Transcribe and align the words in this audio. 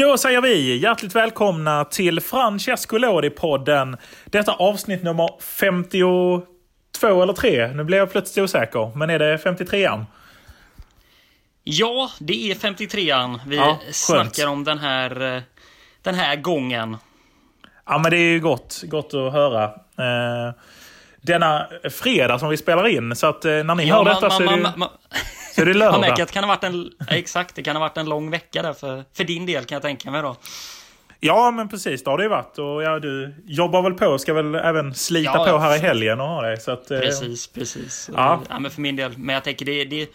Då 0.00 0.18
säger 0.18 0.40
vi 0.40 0.76
hjärtligt 0.76 1.14
välkomna 1.14 1.84
till 1.84 2.20
Francesco 2.20 2.98
Lodi-podden. 2.98 3.96
Detta 4.24 4.52
avsnitt 4.52 5.02
nummer 5.02 5.30
52 5.42 7.22
eller 7.22 7.32
3. 7.32 7.72
Nu 7.72 7.84
blev 7.84 7.98
jag 7.98 8.12
plötsligt 8.12 8.44
osäker. 8.44 8.92
Men 8.96 9.10
är 9.10 9.18
det 9.18 9.36
53an? 9.36 10.04
Ja, 11.64 12.10
det 12.18 12.50
är 12.50 12.54
53an 12.54 13.40
vi 13.46 13.56
ja, 13.56 13.78
snackar 13.92 14.46
om 14.46 14.64
den 14.64 14.78
här, 14.78 15.42
den 16.02 16.14
här 16.14 16.36
gången. 16.36 16.96
Ja, 17.86 17.98
men 17.98 18.10
det 18.10 18.16
är 18.16 18.32
ju 18.32 18.40
gott, 18.40 18.82
gott 18.86 19.14
att 19.14 19.32
höra. 19.32 19.64
Eh, 19.98 20.54
denna 21.20 21.66
fredag 21.90 22.38
som 22.38 22.48
vi 22.48 22.56
spelar 22.56 22.86
in. 22.86 23.16
Så 23.16 23.26
att 23.26 23.44
eh, 23.44 23.50
när 23.50 23.74
ni 23.74 23.88
ja, 23.88 23.96
hör 23.96 24.04
man, 24.04 24.14
detta 24.14 24.28
man, 24.28 24.38
så, 24.38 24.42
är 24.42 24.56
det, 24.56 24.72
man, 24.76 24.88
så 25.54 25.60
är 25.60 25.66
det 25.66 25.74
lördag. 25.74 26.10
Att 26.10 26.16
det 26.16 26.32
kan 26.32 26.44
ha 26.44 26.48
varit 26.48 26.64
en, 26.64 26.90
exakt, 27.08 27.54
det 27.54 27.62
kan 27.62 27.76
ha 27.76 27.80
varit 27.80 27.96
en 27.96 28.08
lång 28.08 28.30
vecka 28.30 28.62
där 28.62 28.72
för, 28.72 29.04
för 29.12 29.24
din 29.24 29.46
del 29.46 29.64
kan 29.64 29.76
jag 29.76 29.82
tänka 29.82 30.10
mig 30.10 30.22
då. 30.22 30.36
Ja, 31.20 31.50
men 31.50 31.68
precis. 31.68 32.04
Det 32.04 32.10
har 32.10 32.18
det 32.18 32.24
ju 32.24 32.28
varit. 32.28 32.58
Och 32.58 32.82
ja, 32.82 32.98
du 32.98 33.34
jobbar 33.46 33.82
väl 33.82 33.94
på 33.94 34.06
och 34.06 34.20
ska 34.20 34.34
väl 34.34 34.54
även 34.54 34.94
slita 34.94 35.32
ja, 35.34 35.46
på 35.46 35.58
här 35.58 35.76
i 35.76 35.78
helgen 35.78 36.20
och 36.20 36.26
ha 36.26 36.42
det. 36.42 36.60
Så 36.60 36.70
att, 36.70 36.90
eh, 36.90 37.00
precis, 37.00 37.46
precis. 37.46 38.10
Ja. 38.14 38.42
ja. 38.48 38.58
men 38.58 38.70
för 38.70 38.80
min 38.80 38.96
del. 38.96 39.18
Men 39.18 39.34
jag 39.34 39.44
tänker 39.44 39.64
det, 39.64 39.84
det, 39.84 40.10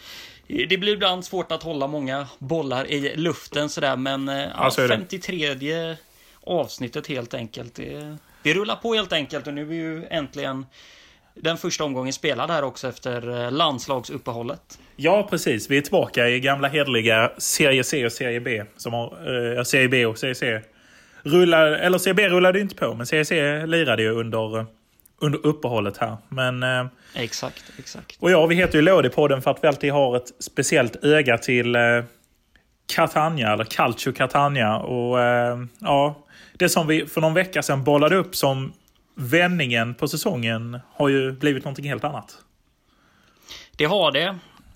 det 0.47 0.77
blir 0.77 0.93
ibland 0.93 1.25
svårt 1.25 1.51
att 1.51 1.63
hålla 1.63 1.87
många 1.87 2.27
bollar 2.39 2.91
i 2.91 3.15
luften 3.15 3.69
sådär. 3.69 3.95
Men 3.95 4.29
eh, 4.29 4.35
ja, 4.35 4.71
ja 4.77 4.87
53 4.87 5.95
avsnittet 6.43 7.07
helt 7.07 7.33
enkelt. 7.33 7.75
Det, 7.75 8.17
det 8.43 8.53
rullar 8.53 8.75
på 8.75 8.93
helt 8.93 9.13
enkelt 9.13 9.47
och 9.47 9.53
nu 9.53 9.69
är 9.69 9.73
ju 9.73 10.05
äntligen 10.09 10.65
den 11.35 11.57
första 11.57 11.83
omgången 11.83 12.13
spelad 12.13 12.51
här 12.51 12.63
också 12.63 12.87
efter 12.87 13.43
eh, 13.43 13.51
landslagsuppehållet. 13.51 14.79
Ja, 14.95 15.27
precis. 15.29 15.69
Vi 15.69 15.77
är 15.77 15.81
tillbaka 15.81 16.29
i 16.29 16.39
gamla 16.39 16.67
hederliga 16.67 17.31
Serie 17.37 17.83
C 17.83 18.05
och 18.05 18.11
Serie 18.11 18.39
B. 18.39 18.63
Som 18.77 18.93
har, 18.93 19.57
eh, 19.57 19.63
Serie 19.63 19.89
B 19.89 20.05
och 20.05 20.17
Serie 20.17 20.35
C. 20.35 20.61
Rullar, 21.23 21.67
eller 21.67 21.97
Serie 21.97 22.13
B 22.13 22.29
rullade 22.29 22.57
ju 22.57 22.63
inte 22.63 22.75
på, 22.75 22.93
men 22.93 23.05
Serie 23.05 23.25
C 23.25 23.65
lirade 23.65 24.03
ju 24.03 24.09
under, 24.09 24.65
under 25.21 25.45
uppehållet 25.45 25.97
här. 25.97 26.17
Men, 26.29 26.63
eh, 26.63 26.85
exakt, 27.15 27.63
exakt. 27.79 28.17
Och 28.19 28.31
ja, 28.31 28.45
vi 28.45 28.55
heter 28.55 28.75
ju 28.75 28.81
Lådipodden 28.81 29.41
för 29.41 29.51
att 29.51 29.63
vi 29.63 29.67
alltid 29.67 29.91
har 29.91 30.17
ett 30.17 30.31
speciellt 30.39 31.03
öga 31.03 31.37
till 31.37 31.75
eh, 31.75 31.81
Catania, 32.95 33.53
eller 33.53 33.63
Calcio 33.63 34.11
Catania. 34.11 34.77
Och 34.77 35.21
eh, 35.21 35.59
ja, 35.79 36.25
det 36.53 36.69
som 36.69 36.87
vi 36.87 37.05
för 37.05 37.21
någon 37.21 37.33
vecka 37.33 37.63
sedan 37.63 37.83
bollade 37.83 38.15
upp 38.15 38.35
som 38.35 38.73
vändningen 39.15 39.95
på 39.95 40.07
säsongen 40.07 40.79
har 40.93 41.09
ju 41.09 41.31
blivit 41.31 41.63
någonting 41.63 41.89
helt 41.89 42.03
annat. 42.03 42.37
Det 43.71 43.85
har 43.85 44.11
det. 44.11 44.27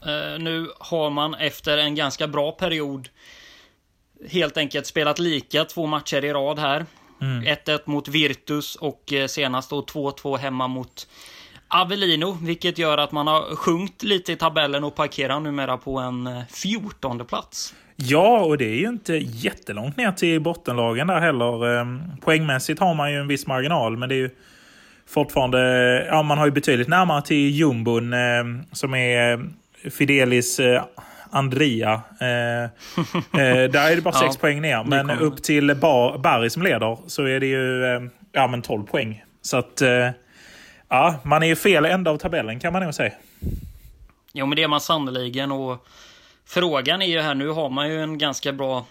Uh, 0.05 0.39
nu 0.39 0.67
har 0.79 1.09
man 1.09 1.33
efter 1.33 1.77
en 1.77 1.95
ganska 1.95 2.27
bra 2.27 2.51
period 2.51 3.09
helt 4.29 4.57
enkelt 4.57 4.85
spelat 4.85 5.19
lika 5.19 5.65
två 5.65 5.85
matcher 5.85 6.25
i 6.25 6.33
rad 6.33 6.59
här. 6.59 6.85
1-1 7.19 7.69
mm. 7.69 7.81
mot 7.85 8.07
Virtus 8.07 8.75
och 8.75 9.13
uh, 9.13 9.25
senast 9.25 9.69
då 9.69 9.81
2-2 9.81 10.37
hemma 10.37 10.67
mot 10.67 11.07
Avellino, 11.67 12.37
vilket 12.41 12.77
gör 12.77 12.97
att 12.97 13.11
man 13.11 13.27
har 13.27 13.55
sjunkit 13.55 14.03
lite 14.03 14.31
i 14.31 14.35
tabellen 14.35 14.83
och 14.83 14.95
parkerar 14.95 15.39
numera 15.39 15.77
på 15.77 15.97
en 15.99 16.43
14 16.49 17.19
eh, 17.19 17.25
plats. 17.25 17.75
Ja, 18.01 18.39
och 18.39 18.57
det 18.57 18.65
är 18.65 18.75
ju 18.75 18.87
inte 18.87 19.13
jättelångt 19.15 19.97
ner 19.97 20.11
till 20.11 20.41
bottenlagen 20.41 21.07
där 21.07 21.19
heller. 21.19 21.79
Ehm, 21.79 22.01
poängmässigt 22.21 22.79
har 22.79 22.93
man 22.93 23.11
ju 23.11 23.19
en 23.19 23.27
viss 23.27 23.47
marginal, 23.47 23.97
men 23.97 24.09
det 24.09 24.15
är 24.15 24.19
ju 24.19 24.29
fortfarande... 25.07 25.59
Ja, 26.07 26.23
man 26.23 26.37
har 26.37 26.45
ju 26.45 26.51
betydligt 26.51 26.87
närmare 26.87 27.21
till 27.21 27.49
jumbon 27.49 28.13
ehm, 28.13 28.63
som 28.71 28.93
är 28.93 29.31
eh, 29.31 29.39
Fidelis 29.91 30.59
eh, 30.59 30.83
Andria. 31.29 31.93
Eh, 31.93 32.69
där 33.71 33.91
är 33.91 33.95
det 33.95 34.01
bara 34.01 34.13
6 34.13 34.25
ja, 34.35 34.41
poäng 34.41 34.61
ner. 34.61 34.83
Men 34.83 35.09
upp 35.11 35.43
till 35.43 35.75
Bar 35.75 36.17
Barry 36.17 36.49
som 36.49 36.63
leder 36.63 36.97
så 37.07 37.23
är 37.25 37.39
det 37.39 37.47
ju 37.47 37.85
ehm, 37.85 38.09
ja, 38.31 38.47
men 38.47 38.61
12 38.61 38.83
poäng. 38.83 39.23
Så 39.41 39.57
att... 39.57 39.81
Ja, 40.91 41.15
man 41.23 41.43
är 41.43 41.47
ju 41.47 41.55
fel 41.55 41.85
ända 41.85 42.11
av 42.11 42.17
tabellen 42.17 42.59
kan 42.59 42.73
man 42.73 42.83
nog 42.83 42.93
säga. 42.93 43.11
Jo, 44.33 44.45
men 44.45 44.55
det 44.55 44.63
är 44.63 44.67
man 44.67 44.81
sannoliken. 44.81 45.51
Och 45.51 45.87
Frågan 46.49 47.01
är 47.01 47.05
ju 47.05 47.19
här, 47.19 47.35
nu 47.35 47.49
har 47.49 47.69
man 47.69 47.89
ju 47.89 48.01
en 48.01 48.17
ganska 48.17 48.53
bra 48.53 48.85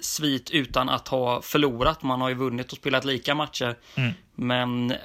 svit 0.00 0.50
utan 0.50 0.88
att 0.88 1.08
ha 1.08 1.42
förlorat. 1.42 2.02
Man 2.02 2.20
har 2.20 2.28
ju 2.28 2.34
vunnit 2.34 2.72
och 2.72 2.78
spelat 2.78 3.04
lika 3.04 3.34
matcher. 3.34 3.76
Mm. 3.94 4.12
Men 4.34 4.90
eh, 4.90 4.96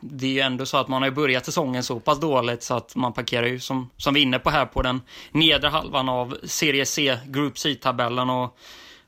det 0.00 0.26
är 0.26 0.30
ju 0.30 0.40
ändå 0.40 0.66
så 0.66 0.76
att 0.76 0.88
man 0.88 1.02
har 1.02 1.10
börjat 1.10 1.44
säsongen 1.44 1.82
så 1.82 2.00
pass 2.00 2.20
dåligt 2.20 2.62
så 2.62 2.74
att 2.74 2.96
man 2.96 3.12
parkerar 3.12 3.46
ju 3.46 3.60
som, 3.60 3.90
som 3.96 4.14
vi 4.14 4.20
är 4.20 4.22
inne 4.22 4.38
på 4.38 4.50
här 4.50 4.66
på 4.66 4.82
den 4.82 5.00
nedre 5.32 5.68
halvan 5.68 6.08
av 6.08 6.36
Serie 6.44 6.86
C 6.86 7.18
Group 7.26 7.58
C-tabellen. 7.58 8.30
Och 8.30 8.58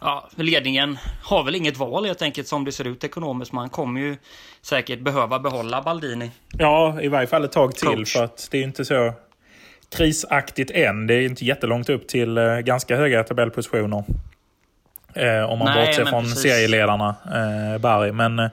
ja, 0.00 0.28
ledningen 0.36 0.98
har 1.22 1.44
väl 1.44 1.54
inget 1.54 1.76
val 1.76 2.04
helt 2.04 2.22
enkelt 2.22 2.48
som 2.48 2.64
det 2.64 2.72
ser 2.72 2.86
ut 2.86 3.04
ekonomiskt. 3.04 3.52
Man 3.52 3.68
kommer 3.68 4.00
ju 4.00 4.16
säkert 4.62 5.00
behöva 5.00 5.38
behålla 5.38 5.82
Baldini. 5.82 6.30
Ja, 6.58 7.00
i 7.02 7.08
varje 7.08 7.26
fall 7.26 7.44
ett 7.44 7.52
tag 7.52 7.74
till 7.74 7.88
Coach. 7.88 8.12
för 8.12 8.24
att 8.24 8.48
det 8.50 8.56
är 8.56 8.60
ju 8.60 8.66
inte 8.66 8.84
så 8.84 9.12
krisaktigt 9.96 10.70
än. 10.70 11.06
Det 11.06 11.14
är 11.14 11.22
inte 11.22 11.44
jättelångt 11.44 11.88
upp 11.88 12.08
till 12.08 12.38
eh, 12.38 12.58
ganska 12.58 12.96
höga 12.96 13.24
tabellpositioner. 13.24 14.04
Eh, 15.14 15.50
om 15.50 15.58
man 15.58 15.74
Nej, 15.74 15.86
bortser 15.86 16.04
från 16.04 16.22
precis. 16.24 16.42
serieledarna 16.42 17.14
eh, 17.24 17.80
Barry. 17.80 18.12
Men 18.12 18.38
eh, 18.38 18.50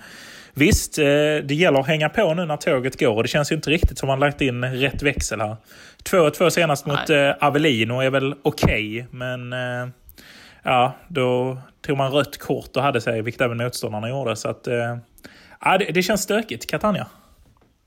visst, 0.54 0.96
det 0.96 1.52
gäller 1.52 1.80
att 1.80 1.88
hänga 1.88 2.10
på 2.10 2.34
nu 2.34 2.46
när 2.46 2.58
tåget 2.58 3.00
går. 3.00 3.24
Det 3.24 3.30
känns 3.30 3.52
ju 3.52 3.56
inte 3.56 3.70
riktigt 3.70 3.98
som 3.98 4.08
man 4.08 4.20
lagt 4.20 4.42
in 4.42 4.66
rätt 4.66 5.02
växel 5.02 5.42
här. 5.42 5.56
2-2 6.04 6.50
senast 6.50 6.86
Nej. 6.86 6.98
mot 6.98 7.10
eh, 7.10 7.48
Avellino 7.48 8.00
är 8.00 8.10
väl 8.10 8.36
okej, 8.42 9.02
okay, 9.02 9.06
men 9.12 9.54
ja, 10.64 10.96
då 11.08 11.58
tog 11.82 11.98
man 11.98 12.12
rött 12.12 12.38
kort 12.38 12.76
och 12.76 12.84
hade 12.84 13.02
sig, 13.02 13.22
vilket 13.22 13.42
även 13.42 13.58
motståndarna 13.58 14.10
gjorde. 14.10 14.36
Så 14.36 14.50
att, 14.50 14.68
ja, 15.62 15.78
det, 15.78 15.86
det 15.86 16.04
känns 16.04 16.22
stökigt, 16.22 16.70
Catania. 16.70 17.08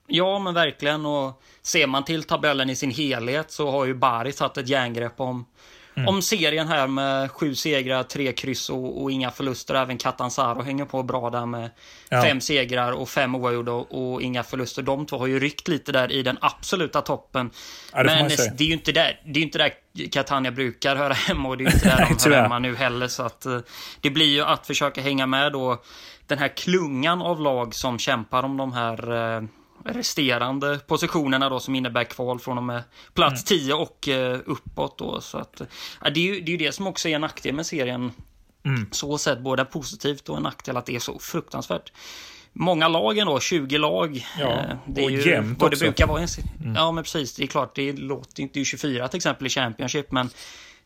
Ja, 0.08 0.38
men 0.38 0.54
verkligen. 0.54 1.06
Och 1.06 1.42
ser 1.62 1.86
man 1.86 2.04
till 2.04 2.22
tabellen 2.22 2.70
i 2.70 2.76
sin 2.76 2.91
helhet 2.91 3.50
så 3.50 3.70
har 3.70 3.84
ju 3.84 3.94
Bari 3.94 4.32
satt 4.32 4.56
ett 4.58 4.69
järngrepp 4.69 5.20
om, 5.20 5.46
mm. 5.96 6.08
om 6.08 6.22
serien 6.22 6.69
här 6.69 6.86
med 6.86 7.30
sju 7.30 7.54
segrar, 7.54 8.02
tre 8.02 8.32
kryss 8.32 8.70
och, 8.70 9.02
och 9.02 9.10
inga 9.10 9.30
förluster. 9.30 9.74
Även 9.74 9.98
Catanzaro 9.98 10.62
hänger 10.62 10.84
på 10.84 11.02
bra 11.02 11.30
där 11.30 11.46
med 11.46 11.70
ja. 12.08 12.22
fem 12.22 12.41
segrar 12.41 12.92
och 12.92 13.08
fem 13.08 13.34
oavgjorda 13.34 13.72
och, 13.72 14.12
och, 14.12 14.22
inga 14.22 14.42
förluster. 14.42 14.82
De 14.82 15.06
två 15.06 15.19
har 15.19 15.26
ju 15.26 15.41
ryckt 15.41 15.69
lite 15.69 15.92
där 15.92 16.12
i 16.12 16.22
den 16.22 16.38
absoluta 16.40 17.00
toppen. 17.00 17.50
Ja, 17.92 18.04
men 18.04 18.28
det 18.28 18.64
är 18.64 18.69
ju 18.69 18.72
inte 18.72 18.92
där, 18.92 19.20
det 19.25 19.40
är 19.40 19.44
inte 19.44 19.58
där 19.58 19.72
Catania 20.10 20.50
brukar 20.50 20.96
höra 20.96 21.14
hemma 21.14 21.48
och 21.48 21.56
det 21.56 21.64
är 21.64 21.75
inte 21.75 21.88
där 21.88 22.08
de 22.25 22.30
hör 22.34 22.42
hemma 22.42 22.58
nu 22.58 22.76
heller. 22.76 23.08
Så 23.08 23.22
att, 23.22 23.46
eh, 23.46 23.58
det 24.00 24.10
blir 24.10 24.26
ju 24.26 24.42
att 24.42 24.66
försöka 24.66 25.00
hänga 25.00 25.26
med 25.26 25.52
då 25.52 25.82
den 26.26 26.38
här 26.38 26.56
klungan 26.56 27.22
av 27.22 27.40
lag 27.40 27.75
som 27.75 27.98
kämpar 27.98 28.42
om 28.42 28.56
de 28.56 28.72
här 28.72 29.12
eh, 29.36 29.42
resterande 29.88 30.78
positionerna 30.87 31.49
då 31.49 31.60
som 31.60 31.75
innebär 31.75 32.04
kval 32.04 32.38
från 32.38 32.59
och 32.59 32.65
med 32.65 32.82
plats 33.15 33.44
10 33.44 33.72
mm. 33.72 33.82
och 33.82 34.09
eh, 34.09 34.41
uppåt 34.47 34.99
då. 34.99 35.21
Så 35.21 35.38
att, 35.38 35.62
ja, 36.00 36.10
det, 36.10 36.21
är 36.21 36.34
ju, 36.34 36.41
det 36.41 36.50
är 36.50 36.59
ju 36.59 36.66
det 36.66 36.72
som 36.72 36.87
också 36.87 37.09
är 37.09 37.15
en 37.15 37.21
nackdel 37.21 37.54
med 37.54 37.66
serien. 37.66 38.12
Mm. 38.65 38.88
Så 38.91 39.19
sett 39.19 39.41
både 39.41 39.65
positivt 39.65 40.28
och 40.28 40.37
en 40.37 40.43
nackdel 40.43 40.76
att 40.76 40.87
det 40.87 40.94
är 40.94 41.00
så 41.00 41.19
fruktansvärt 41.19 41.93
många 42.53 42.88
lag 42.88 43.19
ändå, 43.19 43.41
20 43.41 43.78
lag. 43.78 44.26
Ja, 44.38 44.50
eh, 44.50 44.76
det 44.87 45.00
är 45.00 45.04
och 45.04 45.10
ju 45.10 45.31
jämnt 45.31 45.62
också. 45.62 45.71
Det 45.71 45.84
brukar 45.84 46.06
vara 46.06 46.19
mm. 46.19 46.75
Ja, 46.75 46.93
men 46.93 47.05
precis. 47.05 47.34
Det 47.34 47.43
är 47.43 47.47
klart, 47.47 47.76
det 47.76 47.93
låter 47.93 48.43
inte 48.43 48.65
24 48.65 49.09
till 49.09 49.16
exempel 49.16 49.47
i 49.47 49.50
Championship, 49.50 50.12
men 50.12 50.31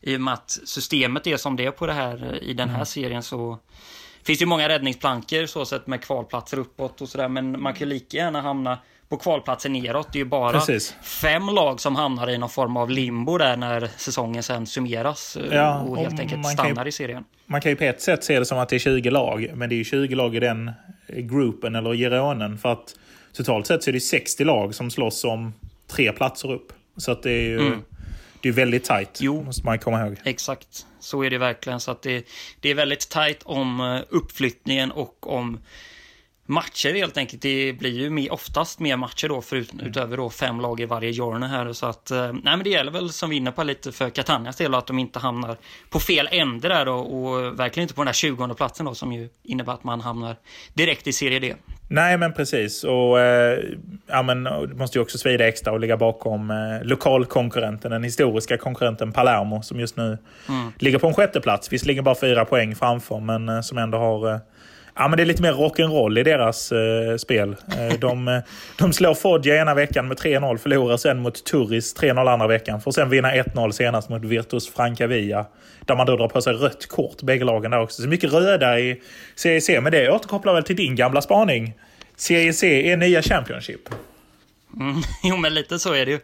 i 0.01 0.17
och 0.17 0.21
med 0.21 0.33
att 0.33 0.59
systemet 0.65 1.27
är 1.27 1.37
som 1.37 1.55
det 1.55 1.65
är 1.65 1.71
på 1.71 1.87
det 1.87 1.93
här 1.93 2.43
i 2.43 2.53
den 2.53 2.69
här 2.69 2.75
mm. 2.75 2.85
serien 2.85 3.23
så 3.23 3.59
finns 4.23 4.41
ju 4.41 4.45
många 4.45 4.69
räddningsplankor 4.69 5.45
så 5.45 5.65
sett 5.65 5.87
med 5.87 6.03
kvalplatser 6.03 6.59
uppåt 6.59 7.01
och 7.01 7.09
sådär. 7.09 7.29
Men 7.29 7.61
man 7.61 7.73
kan 7.73 7.79
ju 7.79 7.93
lika 7.93 8.17
gärna 8.17 8.41
hamna 8.41 8.79
på 9.13 9.17
kvalplatser 9.17 9.69
neråt. 9.69 10.07
Det 10.11 10.17
är 10.17 10.23
ju 10.23 10.25
bara 10.25 10.59
Precis. 10.59 10.95
fem 11.01 11.45
lag 11.45 11.79
som 11.79 11.95
hamnar 11.95 12.29
i 12.29 12.37
någon 12.37 12.49
form 12.49 12.77
av 12.77 12.89
limbo 12.89 13.37
där 13.37 13.57
när 13.57 13.89
säsongen 13.97 14.43
sen 14.43 14.67
summeras 14.67 15.35
eh, 15.37 15.55
ja, 15.55 15.81
och 15.81 15.97
helt 15.97 16.13
och 16.13 16.19
enkelt 16.19 16.47
stannar 16.47 16.85
ju, 16.85 16.89
i 16.89 16.91
serien. 16.91 17.23
Man 17.45 17.61
kan 17.61 17.71
ju 17.71 17.75
på 17.75 17.83
ett 17.83 18.01
sätt 18.01 18.23
se 18.23 18.39
det 18.39 18.45
som 18.45 18.57
att 18.57 18.69
det 18.69 18.75
är 18.75 18.79
20 18.79 19.09
lag, 19.09 19.51
men 19.53 19.69
det 19.69 19.75
är 19.75 19.77
ju 19.77 19.83
20 19.83 20.15
lag 20.15 20.35
i 20.35 20.39
den 20.39 20.71
gruppen 21.07 21.75
eller 21.75 21.93
gironen. 21.93 22.57
För 22.57 22.71
att 22.71 22.95
totalt 23.33 23.67
sett 23.67 23.83
så 23.83 23.89
är 23.89 23.93
det 23.93 23.99
60 23.99 24.43
lag 24.43 24.75
som 24.75 24.91
slåss 24.91 25.23
om 25.23 25.53
tre 25.87 26.11
platser 26.11 26.51
upp. 26.51 26.73
Så 26.97 27.11
att 27.11 27.23
det 27.23 27.31
är 27.31 27.43
ju 27.43 27.59
mm. 27.59 27.81
det 28.41 28.49
är 28.49 28.53
väldigt 28.53 28.83
tajt, 28.83 29.19
jo, 29.21 29.43
måste 29.43 29.65
man 29.65 29.79
komma 29.79 30.07
ihåg. 30.07 30.17
Exakt, 30.23 30.85
så 30.99 31.23
är 31.23 31.29
det 31.29 31.37
verkligen. 31.37 31.79
Så 31.79 31.91
att 31.91 32.01
det, 32.01 32.25
det 32.59 32.69
är 32.69 32.75
väldigt 32.75 33.09
tajt 33.09 33.43
om 33.43 33.79
eh, 33.79 34.01
uppflyttningen 34.09 34.91
och 34.91 35.33
om 35.33 35.59
matcher 36.45 36.93
helt 36.93 37.17
enkelt. 37.17 37.41
Det 37.41 37.73
blir 37.73 37.99
ju 37.99 38.09
mer, 38.09 38.33
oftast 38.33 38.79
mer 38.79 38.97
matcher 38.97 39.27
då, 39.29 39.41
förut, 39.41 39.73
mm. 39.73 39.85
utöver 39.85 40.17
då 40.17 40.29
fem 40.29 40.59
lag 40.59 40.79
i 40.79 40.85
varje 40.85 41.13
journey 41.13 41.49
här. 41.49 41.73
Så 41.73 41.85
att, 41.85 42.11
nej 42.11 42.41
men 42.43 42.63
det 42.63 42.69
gäller 42.69 42.91
väl 42.91 43.09
som 43.09 43.29
vi 43.29 43.35
inne 43.35 43.51
på 43.51 43.63
lite 43.63 43.91
för 43.91 44.09
Catanias 44.09 44.55
del 44.55 44.75
att 44.75 44.87
de 44.87 44.99
inte 44.99 45.19
hamnar 45.19 45.57
på 45.89 45.99
fel 45.99 46.29
ände 46.31 46.67
där 46.67 46.85
då, 46.85 46.93
och 46.93 47.59
verkligen 47.59 47.83
inte 47.83 47.93
på 47.93 48.01
den 48.01 48.05
där 48.05 48.13
20 48.13 48.53
platsen 48.53 48.85
då 48.85 48.95
som 48.95 49.13
ju 49.13 49.29
innebär 49.43 49.73
att 49.73 49.83
man 49.83 50.01
hamnar 50.01 50.35
direkt 50.73 51.07
i 51.07 51.13
Serie 51.13 51.39
D. 51.39 51.55
Nej, 51.87 52.17
men 52.17 52.33
precis. 52.33 52.83
Och 52.83 53.19
eh, 53.19 53.59
ja, 54.07 54.21
men, 54.21 54.43
det 54.43 54.75
måste 54.75 54.97
ju 54.97 55.01
också 55.01 55.17
svida 55.17 55.47
extra 55.47 55.73
och 55.73 55.79
ligga 55.79 55.97
bakom 55.97 56.51
eh, 56.51 56.57
lokalkonkurrenten, 56.83 57.91
den 57.91 58.03
historiska 58.03 58.57
konkurrenten 58.57 59.11
Palermo 59.11 59.61
som 59.61 59.79
just 59.79 59.97
nu 59.97 60.17
mm. 60.49 60.71
ligger 60.79 60.99
på 60.99 61.07
en 61.07 61.13
sjätteplats. 61.13 61.73
Visserligen 61.73 62.03
bara 62.03 62.15
fyra 62.15 62.45
poäng 62.45 62.75
framför, 62.75 63.19
men 63.19 63.49
eh, 63.49 63.61
som 63.61 63.77
ändå 63.77 63.97
har 63.97 64.31
eh, 64.31 64.39
Ja, 64.95 65.07
men 65.07 65.17
det 65.17 65.23
är 65.23 65.25
lite 65.25 65.41
mer 65.41 65.53
rock'n'roll 65.53 66.19
i 66.19 66.23
deras 66.23 66.71
eh, 66.71 67.17
spel. 67.17 67.55
Eh, 67.77 67.93
de, 67.99 68.27
eh, 68.27 68.39
de 68.77 68.93
slår 68.93 69.13
Foggia 69.13 69.61
ena 69.61 69.73
veckan 69.73 70.07
med 70.07 70.17
3-0, 70.17 70.57
förlorar 70.57 70.97
sen 70.97 71.19
mot 71.19 71.45
Turris 71.45 71.95
3-0 71.95 72.33
andra 72.33 72.47
veckan. 72.47 72.81
Får 72.81 72.91
sen 72.91 73.09
vinna 73.09 73.31
1-0 73.31 73.71
senast 73.71 74.09
mot 74.09 74.23
Virtus 74.23 74.73
Francavilla. 74.73 75.45
Där 75.85 75.95
man 75.95 76.07
då 76.07 76.15
drar 76.15 76.27
på 76.27 76.41
sig 76.41 76.53
rött 76.53 76.87
kort, 76.87 77.21
bägge 77.21 77.45
lagen 77.45 77.71
där 77.71 77.79
också. 77.79 78.01
Så 78.01 78.07
mycket 78.07 78.33
röda 78.33 78.79
i 78.79 79.01
CEC, 79.35 79.69
men 79.69 79.91
det 79.91 80.09
återkopplar 80.09 80.53
väl 80.53 80.63
till 80.63 80.75
din 80.75 80.95
gamla 80.95 81.21
spaning. 81.21 81.73
CEC 82.15 82.63
är 82.63 82.97
nya 82.97 83.21
Championship. 83.21 83.89
Mm, 84.79 84.95
jo, 85.23 85.37
men 85.37 85.53
lite 85.53 85.79
så 85.79 85.93
är 85.93 86.05
det 86.05 86.11
ju. 86.11 86.19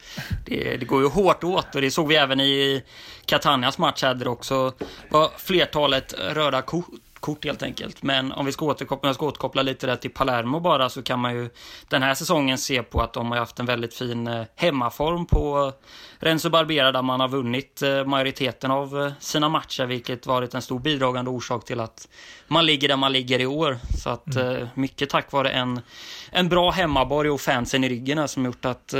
Det, 0.46 0.78
det, 0.78 0.86
går 0.86 1.02
ju 1.02 1.08
hårt 1.08 1.44
åt 1.44 1.76
och 1.76 1.82
det 1.82 1.92
såg 1.92 2.08
vi 2.08 2.16
även 2.16 2.40
i 2.40 2.84
Catanias 3.26 3.78
match 3.78 4.04
här 4.04 4.14
där 4.14 4.28
också 4.28 4.74
var 5.10 5.30
flertalet 5.38 6.14
röda 6.34 6.62
kort 6.62 6.86
kort 7.20 7.46
helt 7.46 7.64
enkelt. 7.64 8.04
Men 8.04 8.32
om 8.32 8.46
vi 8.46 8.52
ska 8.52 8.66
återkoppla, 8.66 9.14
ska 9.14 9.26
återkoppla 9.26 9.62
lite 9.62 9.88
där 9.88 9.96
till 9.96 10.12
Palermo 10.12 10.60
bara 10.60 10.90
så 10.90 11.02
kan 11.02 11.20
man 11.20 11.36
ju 11.36 11.50
den 11.88 12.04
här 12.04 12.14
säsongen 12.14 12.58
se 12.58 12.84
på 12.84 13.02
att 13.02 13.14
de 13.14 13.32
har 13.32 13.38
haft 13.38 13.60
en 13.60 13.66
väldigt 13.66 13.94
fin 13.94 14.28
eh, 14.28 14.46
hemmaform 14.56 15.26
på 15.26 15.74
Renzo 16.20 16.50
Barbera 16.50 16.92
där 16.92 17.02
man 17.02 17.20
har 17.20 17.28
vunnit 17.28 17.82
eh, 17.82 18.06
majoriteten 18.06 18.72
av 18.72 19.02
eh, 19.02 19.12
sina 19.20 19.50
matcher 19.50 19.86
vilket 19.86 20.28
varit 20.28 20.54
en 20.54 20.62
stor 20.62 20.80
bidragande 20.80 21.32
orsak 21.32 21.66
till 21.66 21.80
att 21.80 22.08
man 22.48 22.66
ligger 22.66 22.88
där 22.88 22.98
man 22.98 23.14
ligger 23.14 23.40
i 23.40 23.46
år. 23.46 23.78
Så 24.04 24.10
att 24.10 24.36
mm. 24.36 24.68
mycket 24.74 25.10
tack 25.10 25.32
vare 25.32 25.50
en, 25.50 25.82
en 26.32 26.50
bra 26.50 26.72
hemmaborg 26.72 27.30
och 27.30 27.42
fansen 27.42 27.84
i 27.84 27.90
ryggen 27.90 28.28
som 28.28 28.46
gjort 28.46 28.66
att 28.66 28.94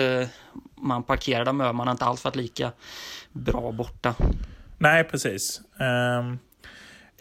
man 0.76 1.04
parkerar 1.04 1.46
där 1.46 1.54
man 1.54 1.80
har 1.88 1.92
inte 1.92 2.06
alls 2.06 2.24
varit 2.24 2.36
lika 2.36 2.72
bra 3.32 3.72
borta. 3.72 4.16
Nej, 4.78 5.04
precis. 5.04 5.62
Um... 6.20 6.40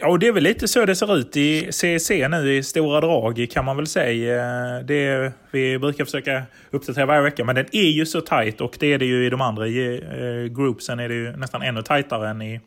Ja, 0.00 0.08
och 0.08 0.18
det 0.18 0.26
är 0.26 0.32
väl 0.32 0.42
lite 0.42 0.68
så 0.68 0.84
det 0.84 0.96
ser 0.96 1.16
ut 1.16 1.36
i 1.36 1.72
CEC 1.72 2.10
nu 2.10 2.56
i 2.56 2.62
stora 2.62 3.00
drag 3.00 3.46
kan 3.50 3.64
man 3.64 3.76
väl 3.76 3.86
säga. 3.86 4.42
Det 4.82 5.32
vi 5.50 5.78
brukar 5.78 6.04
försöka 6.04 6.42
uppdatera 6.70 7.06
varje 7.06 7.22
vecka, 7.22 7.44
men 7.44 7.54
den 7.54 7.66
är 7.72 7.90
ju 7.90 8.06
så 8.06 8.20
tight 8.20 8.60
och 8.60 8.76
det 8.80 8.92
är 8.92 8.98
det 8.98 9.04
ju 9.04 9.26
i 9.26 9.30
de 9.30 9.40
andra 9.40 9.66
eh, 9.66 10.44
groupsen 10.44 11.00
är 11.00 11.08
det 11.08 11.14
ju 11.14 11.36
nästan 11.36 11.62
ännu 11.62 11.82
tajtare 11.82 12.28
än 12.28 12.42
i, 12.42 12.60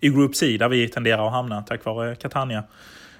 i 0.00 0.08
Group 0.08 0.36
C 0.36 0.56
där 0.56 0.68
vi 0.68 0.88
tenderar 0.88 1.26
att 1.26 1.32
hamna 1.32 1.62
tack 1.62 1.84
vare 1.84 2.16
Catania. 2.16 2.64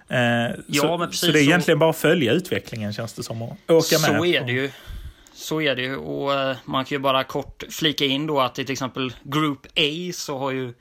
Eh, 0.08 0.18
ja, 0.66 0.82
så, 0.82 0.98
men 0.98 1.08
precis, 1.08 1.20
så 1.20 1.32
det 1.32 1.40
är 1.40 1.42
egentligen 1.42 1.78
bara 1.78 1.90
att 1.90 1.96
följa 1.96 2.32
utvecklingen 2.32 2.92
känns 2.92 3.12
det 3.12 3.22
som 3.22 3.42
och 3.42 3.56
åka 3.68 3.82
så 3.82 4.12
med. 4.12 4.20
Så 4.20 4.26
är 4.26 4.44
det 4.44 4.52
ju. 4.52 4.70
Så 5.34 5.60
är 5.60 5.76
det 5.76 5.82
ju 5.82 5.96
och 5.96 6.34
eh, 6.34 6.56
man 6.64 6.84
kan 6.84 6.96
ju 6.96 6.98
bara 6.98 7.24
kort 7.24 7.64
flika 7.70 8.04
in 8.04 8.26
då 8.26 8.40
att 8.40 8.58
i 8.58 8.64
till 8.64 8.72
exempel 8.72 9.12
Group 9.22 9.66
A 9.66 10.12
så 10.12 10.38
har 10.38 10.50
ju 10.50 10.74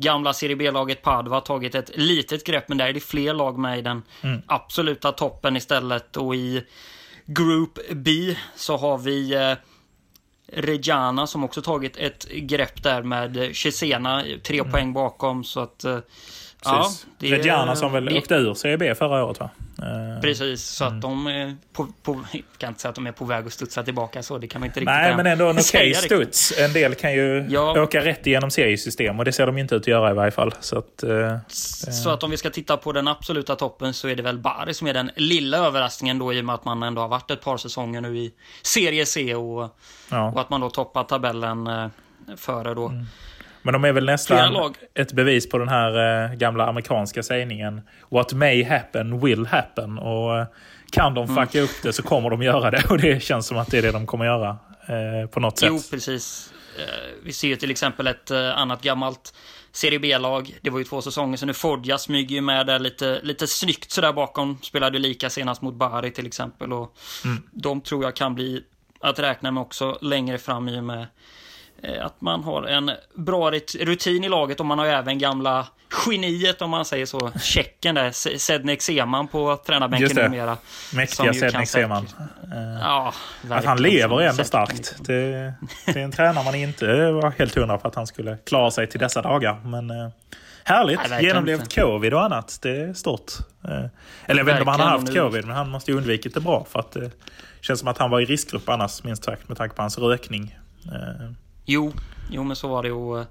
gamla 0.00 0.32
Serie 0.32 0.56
B-laget 0.56 1.02
Padova 1.02 1.40
tagit 1.40 1.74
ett 1.74 1.90
litet 1.94 2.44
grepp, 2.44 2.68
men 2.68 2.78
där 2.78 2.88
är 2.88 2.92
det 2.92 3.00
fler 3.00 3.34
lag 3.34 3.58
med 3.58 3.78
i 3.78 3.82
den 3.82 4.02
mm. 4.22 4.42
absoluta 4.46 5.12
toppen 5.12 5.56
istället. 5.56 6.16
Och 6.16 6.34
i 6.34 6.62
Group 7.26 7.78
B 7.92 8.10
så 8.56 8.76
har 8.76 8.98
vi 8.98 9.34
eh, 9.34 9.52
Reggiana 10.52 11.26
som 11.26 11.44
också 11.44 11.62
tagit 11.62 11.96
ett 11.96 12.28
grepp 12.32 12.82
där 12.82 13.02
med 13.02 13.56
Cesena, 13.56 14.24
tre 14.42 14.58
mm. 14.58 14.72
poäng 14.72 14.92
bakom. 14.92 15.44
Så 15.44 15.60
att 15.60 15.84
eh, 15.84 15.98
Ja, 16.64 16.90
det, 17.18 17.30
Reggiana 17.30 17.76
som 17.76 17.92
väl 17.92 18.04
det, 18.04 18.18
åkte 18.18 18.34
ur 18.34 18.54
CB 18.54 18.94
förra 18.94 19.24
året 19.24 19.40
va? 19.40 19.50
Eh, 19.82 20.20
Precis, 20.20 20.62
så 20.62 20.84
mm. 20.84 20.96
att 20.96 21.02
de 21.02 21.26
är 21.26 21.56
på, 21.72 21.86
på, 22.02 22.24
kan 22.58 22.68
inte 22.68 22.80
säga 22.80 22.90
att 22.90 22.94
de 22.94 23.06
är 23.06 23.12
på 23.12 23.24
väg 23.24 23.46
att 23.46 23.52
studsa 23.52 23.82
tillbaka 23.82 24.22
så, 24.22 24.38
det 24.38 24.46
kan 24.46 24.60
man 24.60 24.66
inte 24.66 24.80
riktigt 24.80 24.94
Nej, 24.94 25.16
men 25.16 25.26
ändå 25.26 25.44
en 25.48 25.50
okej 25.58 25.90
okay 25.90 25.94
studs. 25.94 26.58
En 26.58 26.72
del 26.72 26.94
kan 26.94 27.12
ju 27.12 27.46
ja. 27.50 27.82
åka 27.82 28.04
rätt 28.04 28.26
igenom 28.26 28.50
seriesystem 28.50 29.18
och 29.18 29.24
det 29.24 29.32
ser 29.32 29.46
de 29.46 29.58
inte 29.58 29.74
ut 29.74 29.82
att 29.82 29.86
göra 29.86 30.10
i 30.10 30.14
varje 30.14 30.30
fall. 30.30 30.54
Så 30.60 30.78
att, 30.78 31.02
eh, 31.02 31.38
så 31.48 32.10
att 32.10 32.22
om 32.22 32.30
vi 32.30 32.36
ska 32.36 32.50
titta 32.50 32.76
på 32.76 32.92
den 32.92 33.08
absoluta 33.08 33.56
toppen 33.56 33.94
så 33.94 34.08
är 34.08 34.16
det 34.16 34.22
väl 34.22 34.38
Bari 34.38 34.74
som 34.74 34.86
är 34.86 34.94
den 34.94 35.10
lilla 35.16 35.58
överraskningen 35.58 36.18
då 36.18 36.32
i 36.32 36.40
och 36.40 36.44
med 36.44 36.54
att 36.54 36.64
man 36.64 36.82
ändå 36.82 37.00
har 37.00 37.08
varit 37.08 37.30
ett 37.30 37.40
par 37.40 37.56
säsonger 37.56 38.00
nu 38.00 38.18
i 38.18 38.32
Serie 38.62 39.06
C 39.06 39.34
och, 39.34 39.78
ja. 40.10 40.30
och 40.30 40.40
att 40.40 40.50
man 40.50 40.60
då 40.60 40.70
toppar 40.70 41.04
tabellen 41.04 41.66
eh, 41.66 41.88
före 42.36 42.74
då. 42.74 42.88
Mm. 42.88 43.06
Men 43.62 43.72
de 43.72 43.84
är 43.84 43.92
väl 43.92 44.04
nästan 44.04 44.74
ett 44.94 45.12
bevis 45.12 45.48
på 45.48 45.58
den 45.58 45.68
här 45.68 46.24
eh, 46.24 46.34
gamla 46.34 46.66
amerikanska 46.66 47.22
sägningen 47.22 47.80
What 48.08 48.32
may 48.32 48.64
happen 48.64 49.20
will 49.20 49.46
happen. 49.46 49.98
Och 49.98 50.38
eh, 50.38 50.46
kan 50.90 51.14
de 51.14 51.28
fucka 51.28 51.58
mm. 51.58 51.64
upp 51.64 51.82
det 51.82 51.92
så 51.92 52.02
kommer 52.02 52.30
de 52.30 52.42
göra 52.42 52.70
det. 52.70 52.84
Och 52.90 52.98
det 52.98 53.22
känns 53.22 53.46
som 53.46 53.58
att 53.58 53.70
det 53.70 53.78
är 53.78 53.82
det 53.82 53.92
de 53.92 54.06
kommer 54.06 54.24
göra. 54.24 54.58
Eh, 54.86 55.30
på 55.30 55.40
något 55.40 55.58
sätt. 55.58 55.68
Jo, 55.72 55.80
precis. 55.90 56.52
Vi 57.22 57.32
ser 57.32 57.48
ju 57.48 57.56
till 57.56 57.70
exempel 57.70 58.06
ett 58.06 58.30
annat 58.30 58.82
gammalt 58.82 59.34
Serie 59.72 59.98
B-lag. 59.98 60.58
Det 60.62 60.70
var 60.70 60.78
ju 60.78 60.84
två 60.84 61.02
säsonger 61.02 61.36
sedan 61.36 61.46
nu. 61.46 61.54
Fodja 61.54 61.98
smyger 61.98 62.34
ju 62.34 62.40
med 62.40 62.66
där 62.66 62.78
lite, 62.78 63.20
lite 63.22 63.46
snyggt 63.46 63.90
sådär 63.90 64.12
bakom. 64.12 64.58
Spelade 64.62 64.98
lika 64.98 65.30
senast 65.30 65.62
mot 65.62 65.74
Bari 65.74 66.10
till 66.10 66.26
exempel. 66.26 66.72
Och 66.72 66.96
mm. 67.24 67.42
De 67.50 67.80
tror 67.80 68.04
jag 68.04 68.16
kan 68.16 68.34
bli 68.34 68.62
att 69.00 69.18
räkna 69.18 69.50
med 69.50 69.60
också 69.60 69.98
längre 70.00 70.38
fram 70.38 70.68
i 70.68 70.78
och 70.78 70.84
med 70.84 71.06
att 72.00 72.20
man 72.20 72.44
har 72.44 72.62
en 72.62 72.90
bra 73.14 73.50
rutin 73.80 74.24
i 74.24 74.28
laget 74.28 74.60
och 74.60 74.66
man 74.66 74.78
har 74.78 74.86
även 74.86 75.18
gamla 75.18 75.66
geniet 76.06 76.62
om 76.62 76.70
man 76.70 76.84
säger 76.84 77.06
så, 77.06 77.30
Tjecken 77.42 77.94
där, 77.94 78.38
Sednek 78.38 78.82
Seman 78.82 79.28
på 79.28 79.56
tränarbänken 79.66 80.16
numera. 80.16 80.56
Mäktiga 80.94 81.34
Sednek 81.34 81.68
Seman. 81.68 82.08
Ja, 82.80 83.14
att 83.50 83.64
han 83.64 83.82
lever 83.82 84.20
är 84.20 84.28
ändå 84.28 84.44
starkt. 84.44 84.96
Det, 84.98 85.54
det 85.86 86.00
är 86.00 86.04
en 86.04 86.12
tränare 86.12 86.44
man 86.44 86.54
inte 86.54 87.10
var 87.12 87.30
helt 87.38 87.54
hundra 87.54 87.78
på 87.78 87.88
att 87.88 87.94
han 87.94 88.06
skulle 88.06 88.36
klara 88.36 88.70
sig 88.70 88.86
till 88.86 89.00
dessa 89.00 89.22
dagar. 89.22 89.60
Men 89.64 89.90
eh, 89.90 90.08
härligt, 90.64 91.00
Nej, 91.10 91.24
genomlevt 91.24 91.74
covid 91.74 92.14
och 92.14 92.24
annat. 92.24 92.58
Det 92.62 92.80
är 92.80 92.94
stort. 92.94 93.32
Eh, 93.64 93.84
eller 94.26 94.40
jag 94.40 94.44
vet 94.44 94.52
inte 94.52 94.62
om 94.62 94.68
han 94.68 94.80
har 94.80 94.88
haft 94.88 95.14
covid, 95.14 95.44
men 95.44 95.56
han 95.56 95.70
måste 95.70 95.90
ju 95.90 95.96
undvikit 95.96 96.34
det 96.34 96.40
bra. 96.40 96.66
För 96.70 96.80
att 96.80 96.92
det 96.92 97.10
känns 97.60 97.80
som 97.80 97.88
att 97.88 97.98
han 97.98 98.10
var 98.10 98.20
i 98.20 98.24
riskgrupp 98.24 98.68
annars, 98.68 99.04
minst 99.04 99.24
sagt, 99.24 99.48
med 99.48 99.58
tanke 99.58 99.76
på 99.76 99.82
hans 99.82 99.98
rökning. 99.98 100.58
Jo, 101.70 101.92
jo 102.30 102.44
men 102.44 102.56
så 102.56 102.68
var 102.68 102.82
det. 102.82 102.92
Och, 102.92 103.24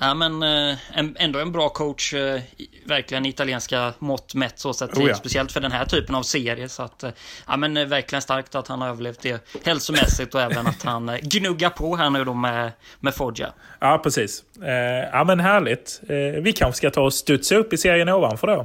ja, 0.00 0.14
men, 0.14 0.42
eh, 0.42 0.78
ändå 1.16 1.38
en 1.38 1.52
bra 1.52 1.68
coach, 1.68 2.14
eh, 2.14 2.40
verkligen 2.84 3.26
italienska 3.26 3.92
mått 3.98 4.34
mätt 4.34 4.58
så 4.58 4.74
sätt, 4.74 4.96
oh 4.96 5.08
ja. 5.08 5.14
speciellt 5.14 5.52
för 5.52 5.60
den 5.60 5.72
här 5.72 5.84
typen 5.84 6.14
av 6.14 6.22
serie. 6.22 6.68
Så 6.68 6.82
att, 6.82 7.04
ja, 7.46 7.56
men, 7.56 7.88
verkligen 7.88 8.22
starkt 8.22 8.54
att 8.54 8.68
han 8.68 8.80
har 8.80 8.88
överlevt 8.88 9.20
det 9.20 9.56
hälsomässigt 9.64 10.34
och 10.34 10.40
även 10.40 10.66
att 10.66 10.82
han 10.82 11.18
gnuggar 11.22 11.70
på 11.70 11.96
här 11.96 12.10
nu 12.10 12.24
då 12.24 12.34
med, 12.34 12.72
med 13.00 13.14
Foggia. 13.14 13.52
Ja, 13.80 14.00
precis. 14.02 14.44
Eh, 14.62 15.08
ja, 15.12 15.24
men 15.24 15.40
härligt. 15.40 16.00
Eh, 16.08 16.42
vi 16.42 16.52
kanske 16.52 16.76
ska 16.76 16.90
ta 16.90 17.00
och 17.00 17.14
studsa 17.14 17.56
upp 17.56 17.72
i 17.72 17.78
serien 17.78 18.08
ovanför 18.08 18.46
då. 18.46 18.60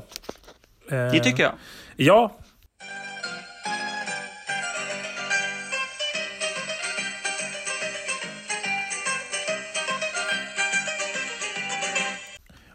Eh, 0.96 1.12
det 1.12 1.20
tycker 1.20 1.44
jag. 1.44 1.54
Ja, 1.96 2.32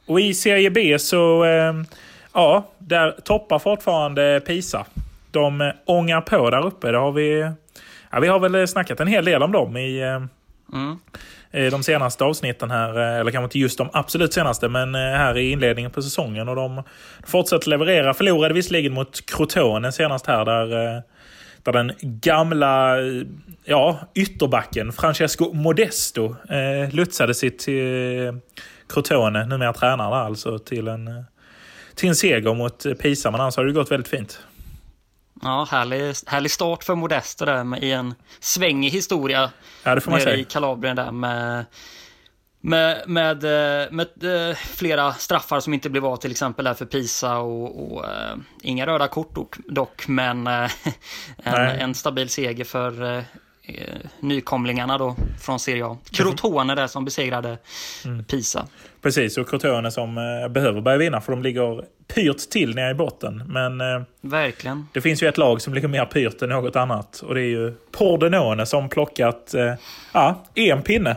Och 0.06 0.20
i 0.20 0.34
Serie 0.34 0.70
B 0.70 0.98
så, 0.98 1.44
eh, 1.44 1.74
ja, 2.32 2.70
där 2.78 3.10
toppar 3.10 3.58
fortfarande 3.58 4.40
Pisa. 4.46 4.86
De 5.30 5.72
ångar 5.84 6.20
på 6.20 6.50
där 6.50 6.66
uppe. 6.66 6.90
Det 6.90 6.98
har 6.98 7.12
vi, 7.12 7.50
ja, 8.10 8.20
vi 8.20 8.28
har 8.28 8.38
väl 8.38 8.68
snackat 8.68 9.00
en 9.00 9.06
hel 9.06 9.24
del 9.24 9.42
om 9.42 9.52
dem 9.52 9.76
i 9.76 10.00
eh, 10.00 10.22
mm. 10.72 11.70
de 11.70 11.82
senaste 11.82 12.24
avsnitten 12.24 12.70
här. 12.70 12.98
Eh, 12.98 13.20
eller 13.20 13.30
kanske 13.30 13.44
inte 13.44 13.58
just 13.58 13.78
de 13.78 13.88
absolut 13.92 14.32
senaste, 14.32 14.68
men 14.68 14.94
här 14.94 15.38
i 15.38 15.50
inledningen 15.50 15.90
på 15.90 16.02
säsongen. 16.02 16.48
Och 16.48 16.56
de 16.56 16.82
fortsätter 17.26 17.70
leverera. 17.70 18.14
Förlorade 18.14 18.54
visserligen 18.54 18.92
mot 18.92 19.26
Crotone 19.26 19.92
senast 19.92 20.26
här, 20.26 20.44
där, 20.44 21.02
där 21.62 21.72
den 21.72 21.92
gamla 22.00 22.96
ja, 23.66 23.98
ytterbacken 24.14 24.92
Francesco 24.92 25.52
Modesto 25.52 26.36
eh, 26.50 26.94
lutsade 26.94 27.34
sitt 27.34 27.68
eh, 27.68 27.74
Crotone, 28.88 29.46
numera 29.46 29.72
tränare 29.72 30.16
alltså, 30.16 30.58
till 30.58 30.88
en, 30.88 31.24
till 31.94 32.08
en 32.08 32.16
seger 32.16 32.54
mot 32.54 32.86
Pisa. 33.00 33.30
Men 33.30 33.40
annars 33.40 33.56
har 33.56 33.64
det 33.64 33.72
gått 33.72 33.90
väldigt 33.90 34.08
fint. 34.08 34.40
Ja, 35.42 35.68
härlig, 35.70 36.14
härlig 36.26 36.50
start 36.50 36.84
för 36.84 36.94
Modesto 36.94 37.44
där 37.44 37.64
med, 37.64 37.82
i 37.82 37.92
en 37.92 38.14
svängig 38.40 38.90
historia. 38.90 39.50
Ja, 39.84 39.94
det 39.94 40.00
får 40.00 40.10
man 40.10 40.20
säga. 40.20 40.36
i 40.36 40.44
Kalabrien 40.44 40.96
där 40.96 41.12
med 41.12 41.64
med, 42.60 43.02
med, 43.06 43.44
eh, 43.44 43.90
med, 43.90 44.08
med, 44.20 44.50
eh, 44.50 44.56
flera 44.56 45.12
straffar 45.12 45.60
som 45.60 45.74
inte 45.74 45.90
blev 45.90 46.06
av 46.06 46.16
till 46.16 46.30
exempel 46.30 46.64
där 46.64 46.74
för 46.74 46.84
Pisa 46.84 47.38
och, 47.38 47.92
och 47.96 48.04
inga 48.62 48.86
röda 48.86 49.08
kort 49.08 49.34
dock, 49.34 49.56
dock 49.68 50.08
men 50.08 50.46
en, 50.46 50.70
en, 51.44 51.94
stabil 51.94 52.28
seger 52.28 52.64
för 52.64 53.24
nykomlingarna 54.20 54.98
då 54.98 55.16
från 55.40 55.58
Serie 55.58 55.86
A. 55.86 55.98
Crotone 56.10 56.74
där 56.74 56.86
som 56.86 57.04
besegrade 57.04 57.58
mm. 58.04 58.24
Pisa. 58.24 58.66
Precis, 59.02 59.38
och 59.38 59.48
Crotone 59.48 59.90
som 59.90 60.14
behöver 60.50 60.80
börja 60.80 60.98
vinna 60.98 61.20
för 61.20 61.32
de 61.32 61.42
ligger 61.42 61.84
pyrt 62.14 62.50
till 62.50 62.74
nere 62.74 62.90
i 62.90 62.94
botten. 62.94 63.42
Men 63.46 63.78
Verkligen. 64.20 64.88
det 64.92 65.00
finns 65.00 65.22
ju 65.22 65.28
ett 65.28 65.38
lag 65.38 65.62
som 65.62 65.74
ligger 65.74 65.88
mer 65.88 66.04
pyrt 66.04 66.42
än 66.42 66.48
något 66.48 66.76
annat 66.76 67.20
och 67.20 67.34
det 67.34 67.40
är 67.40 67.48
ju 67.48 67.74
Pordenone 67.92 68.66
som 68.66 68.88
plockat 68.88 69.54
ja, 70.12 70.44
en 70.54 70.82
pinne 70.82 71.16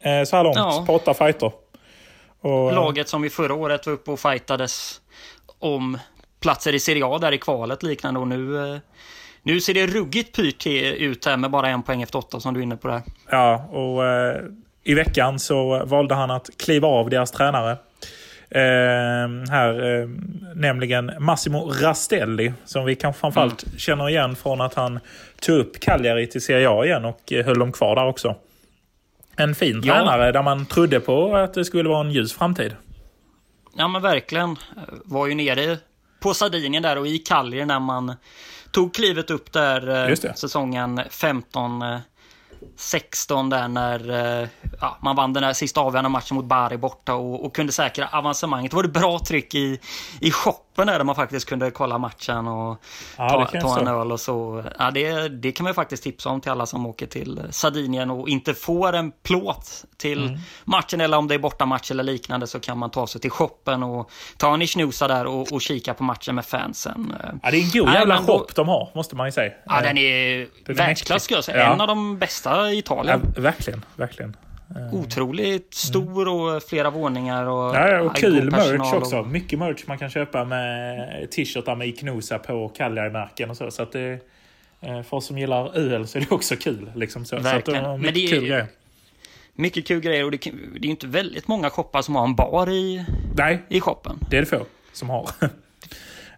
Eh, 0.00 0.24
så 0.24 0.36
här 0.36 0.44
långt 0.44 0.56
ja. 0.56 0.84
på 0.86 0.94
åtta 0.94 1.14
fighter. 1.14 1.52
Och, 2.40 2.72
Laget 2.72 3.08
som 3.08 3.22
vi 3.22 3.30
förra 3.30 3.54
året 3.54 3.86
var 3.86 3.92
uppe 3.92 4.10
och 4.10 4.20
fightades 4.20 5.00
om 5.58 5.98
platser 6.40 6.74
i 6.74 6.80
Serie 6.80 7.06
A 7.06 7.18
där 7.18 7.32
i 7.32 7.38
kvalet 7.38 7.82
liknande 7.82 8.20
och 8.20 8.28
nu 8.28 8.72
eh, 8.72 8.78
nu 9.42 9.60
ser 9.60 9.74
det 9.74 9.86
ruggigt 9.86 10.36
pyrt 10.36 10.66
ut 10.66 11.24
här 11.24 11.36
med 11.36 11.50
bara 11.50 11.68
en 11.68 11.82
poäng 11.82 12.02
efter 12.02 12.18
åtta 12.18 12.40
som 12.40 12.54
du 12.54 12.60
är 12.60 12.62
inne 12.62 12.76
på 12.76 12.88
där. 12.88 13.02
Ja, 13.30 13.68
och 13.70 14.06
eh, 14.06 14.42
i 14.84 14.94
veckan 14.94 15.38
så 15.38 15.84
valde 15.84 16.14
han 16.14 16.30
att 16.30 16.50
kliva 16.56 16.88
av 16.88 17.10
deras 17.10 17.30
tränare. 17.30 17.70
Eh, 18.50 19.50
här, 19.50 20.00
eh, 20.00 20.08
nämligen 20.54 21.12
Massimo 21.18 21.70
Rastelli, 21.70 22.52
som 22.64 22.84
vi 22.84 22.94
kanske 22.94 23.20
framförallt 23.20 23.66
mm. 23.66 23.78
känner 23.78 24.08
igen 24.08 24.36
från 24.36 24.60
att 24.60 24.74
han 24.74 25.00
tog 25.40 25.58
upp 25.58 25.80
Cagliari 25.80 26.26
till 26.26 26.42
Serie 26.42 26.70
A 26.70 26.84
igen 26.84 27.04
och 27.04 27.32
eh, 27.32 27.44
höll 27.44 27.58
dem 27.58 27.72
kvar 27.72 27.96
där 27.96 28.06
också 28.06 28.36
en 29.38 29.54
fin 29.54 29.80
ja. 29.84 29.94
tränare 29.94 30.32
där 30.32 30.42
man 30.42 30.66
trodde 30.66 31.00
på 31.00 31.36
att 31.36 31.54
det 31.54 31.64
skulle 31.64 31.88
vara 31.88 32.00
en 32.00 32.10
ljus 32.10 32.32
framtid. 32.32 32.76
Ja 33.76 33.88
men 33.88 34.02
verkligen. 34.02 34.56
Var 35.04 35.26
ju 35.26 35.34
nere 35.34 35.78
på 36.20 36.34
Sardinien 36.34 36.82
där 36.82 36.98
och 36.98 37.06
i 37.06 37.18
Cagliari 37.18 37.66
när 37.66 37.80
man 37.80 38.14
tog 38.70 38.94
klivet 38.94 39.30
upp 39.30 39.52
där 39.52 40.08
eh, 40.10 40.34
säsongen 40.34 41.00
15 41.10 41.82
16 42.76 43.50
där 43.50 43.68
när 43.68 44.10
eh, 44.42 44.48
ja, 44.80 44.98
man 45.02 45.16
vann 45.16 45.32
den 45.32 45.42
där 45.42 45.52
sista 45.52 45.80
avgörande 45.80 46.08
matchen 46.10 46.36
mot 46.36 46.44
Bari 46.44 46.76
borta 46.76 47.14
och, 47.14 47.44
och 47.44 47.54
kunde 47.54 47.72
säkra 47.72 48.08
avancemanget. 48.12 48.70
Det 48.70 48.76
var 48.76 48.82
det 48.82 48.88
bra 48.88 49.18
tryck 49.18 49.54
i, 49.54 49.80
i 50.20 50.30
shoppen 50.30 50.86
där, 50.86 50.98
där 50.98 51.04
man 51.04 51.14
faktiskt 51.14 51.48
kunde 51.48 51.70
kolla 51.70 51.98
matchen 51.98 52.48
och 52.48 52.82
ja, 53.16 53.48
ta, 53.52 53.60
ta 53.60 53.80
en 53.80 53.88
öl 53.88 54.12
och 54.12 54.20
så. 54.20 54.64
Ja, 54.78 54.90
det, 54.90 55.28
det 55.28 55.52
kan 55.52 55.64
man 55.64 55.74
faktiskt 55.74 56.02
tipsa 56.02 56.28
om 56.28 56.40
till 56.40 56.50
alla 56.50 56.66
som 56.66 56.86
åker 56.86 57.06
till 57.06 57.42
Sardinien 57.50 58.10
och 58.10 58.28
inte 58.28 58.54
får 58.54 58.92
en 58.92 59.12
plåt 59.22 59.84
till 59.96 60.26
mm. 60.26 60.38
matchen 60.64 61.00
eller 61.00 61.16
om 61.16 61.28
det 61.28 61.34
är 61.34 61.38
bortamatch 61.38 61.90
eller 61.90 62.02
liknande 62.02 62.46
så 62.46 62.60
kan 62.60 62.78
man 62.78 62.90
ta 62.90 63.06
sig 63.06 63.20
till 63.20 63.30
shoppen 63.30 63.82
och 63.82 64.10
ta 64.36 64.54
en 64.54 64.66
schnusa 64.66 65.08
där 65.08 65.26
och, 65.26 65.52
och 65.52 65.62
kika 65.62 65.94
på 65.94 66.04
matchen 66.04 66.34
med 66.34 66.44
fansen. 66.44 67.14
Ja, 67.42 67.50
det 67.50 67.56
är 67.56 67.62
en 67.62 67.70
god 67.84 67.94
jävla 67.94 68.18
shop 68.18 68.46
de 68.54 68.68
har, 68.68 68.90
måste 68.94 69.16
man 69.16 69.26
ju 69.26 69.32
säga. 69.32 69.52
Ja, 69.66 69.80
den 69.80 69.98
är 69.98 70.48
världsklass 70.72 71.22
skulle 71.22 71.36
jag 71.36 71.44
säga. 71.44 71.72
En 71.72 71.80
av 71.80 71.86
de 71.86 72.18
bästa 72.18 72.47
i 72.70 72.78
Italien. 72.78 73.32
Ja, 73.36 73.42
verkligen, 73.42 73.84
verkligen. 73.96 74.36
Eh, 74.76 74.94
Otroligt 74.94 75.74
stor 75.74 76.28
och 76.28 76.62
flera 76.62 76.90
våningar. 76.90 77.46
Och, 77.46 77.74
ja, 77.74 78.00
och 78.00 78.16
kul 78.16 78.50
merch 78.50 78.92
också. 78.92 79.18
Och... 79.18 79.26
Mycket 79.26 79.58
merch 79.58 79.84
man 79.86 79.98
kan 79.98 80.10
köpa 80.10 80.44
med 80.44 81.30
t-shirtar 81.30 81.76
med 81.76 81.88
Iknosa 81.88 82.38
på 82.38 82.54
och 82.54 82.76
Cagliari-märken 82.76 83.50
och 83.50 83.56
så. 83.56 83.70
Så 83.70 83.82
att 83.82 83.92
det, 83.92 84.18
eh, 84.80 85.02
för 85.02 85.16
oss 85.16 85.26
som 85.26 85.38
gillar 85.38 85.76
öl 85.76 86.06
så 86.06 86.18
är 86.18 86.20
det 86.20 86.30
också 86.30 86.56
kul. 86.56 86.92
Liksom 86.94 87.24
så. 87.24 87.36
Verkligen. 87.36 87.84
Så 87.84 87.90
att 87.90 88.02
det 88.02 88.08
är 88.08 88.12
mycket 88.12 88.30
kul 88.30 88.46
grejer. 88.48 88.66
Mycket 89.54 89.86
kul 89.86 90.00
grejer 90.00 90.24
och 90.24 90.30
det, 90.30 90.52
det 90.80 90.88
är 90.88 90.90
inte 90.90 91.06
väldigt 91.06 91.48
många 91.48 91.70
shoppar 91.70 92.02
som 92.02 92.16
har 92.16 92.24
en 92.24 92.34
bar 92.34 92.70
i, 92.70 93.04
Nej, 93.34 93.62
i 93.68 93.80
shoppen. 93.80 94.18
det 94.30 94.36
är 94.36 94.40
det 94.40 94.46
få 94.46 94.66
som 94.92 95.10
har. 95.10 95.30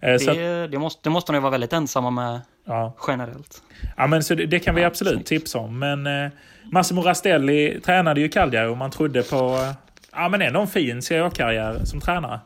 Eh, 0.03 0.15
det, 0.15 0.67
det, 0.67 0.79
måste, 0.79 1.01
det 1.03 1.11
måste 1.11 1.33
de 1.33 1.43
vara 1.43 1.51
väldigt 1.51 1.73
ensamma 1.73 2.11
med 2.11 2.41
ja. 2.65 2.95
generellt. 3.09 3.63
Ja, 3.97 4.07
men 4.07 4.25
så 4.25 4.35
det, 4.35 4.47
det 4.47 4.61
kan 4.61 4.75
vi 4.75 4.81
ja, 4.81 4.87
absolut 4.87 5.15
snyggt. 5.15 5.29
tipsa 5.29 5.59
om. 5.59 5.79
Men 5.79 6.07
eh, 6.07 6.31
Massimo 6.73 7.03
Rastelli 7.03 7.81
tränade 7.81 8.21
ju 8.21 8.29
Cagliari 8.29 8.69
och 8.69 8.77
man 8.77 8.91
trodde 8.91 9.23
på 9.23 9.37
eh, 9.37 9.73
ja, 10.13 10.29
men 10.29 10.43
ändå 10.43 10.61
en 10.61 10.67
fin 10.67 11.03
Serie 11.03 11.25
A-karriär 11.25 11.81
som 11.85 12.01
tränare. 12.01 12.41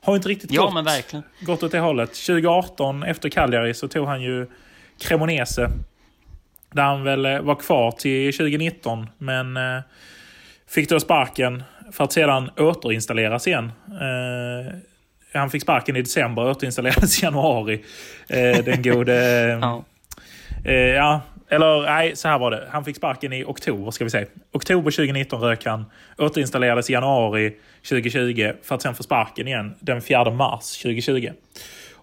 Har 0.00 0.16
inte 0.16 0.28
riktigt 0.28 0.52
ja, 0.52 0.62
gått, 0.62 0.74
men 0.74 0.84
verkligen. 0.84 1.24
gått 1.40 1.62
åt 1.62 1.72
det 1.72 1.78
hållet. 1.78 2.08
2018 2.08 3.02
efter 3.02 3.28
Cagliari 3.28 3.74
så 3.74 3.88
tog 3.88 4.06
han 4.06 4.22
ju 4.22 4.46
Cremonese. 4.98 5.70
Där 6.72 6.82
han 6.82 7.04
väl 7.04 7.26
eh, 7.26 7.40
var 7.40 7.54
kvar 7.54 7.90
till 7.90 8.32
2019 8.32 9.06
men 9.18 9.56
eh, 9.56 9.80
fick 10.68 10.88
då 10.88 11.00
sparken 11.00 11.62
för 11.92 12.04
att 12.04 12.12
sedan 12.12 12.50
återinstalleras 12.56 13.46
igen. 13.46 13.72
Eh, 13.86 14.74
han 15.38 15.50
fick 15.50 15.62
sparken 15.62 15.96
i 15.96 16.02
december 16.02 16.42
och 16.42 16.50
återinstallerades 16.50 17.22
i 17.22 17.24
januari. 17.24 17.84
Eh, 18.28 18.64
den 18.64 18.82
gode... 18.82 19.14
ja. 19.62 19.84
Eh, 20.64 20.74
ja. 20.74 21.20
Eller 21.48 21.82
nej, 21.82 22.16
så 22.16 22.28
här 22.28 22.38
var 22.38 22.50
det. 22.50 22.68
Han 22.70 22.84
fick 22.84 22.96
sparken 22.96 23.32
i 23.32 23.44
oktober, 23.44 23.90
ska 23.90 24.04
vi 24.04 24.10
säga. 24.10 24.26
Oktober 24.52 24.90
2019 24.90 25.40
rök 25.40 25.64
han. 25.64 25.84
Återinstallerades 26.18 26.90
i 26.90 26.92
januari 26.92 27.52
2020 27.88 28.52
för 28.62 28.74
att 28.74 28.82
sen 28.82 28.94
få 28.94 29.02
sparken 29.02 29.48
igen 29.48 29.74
den 29.80 30.02
4 30.02 30.30
mars 30.30 30.78
2020. 30.82 31.30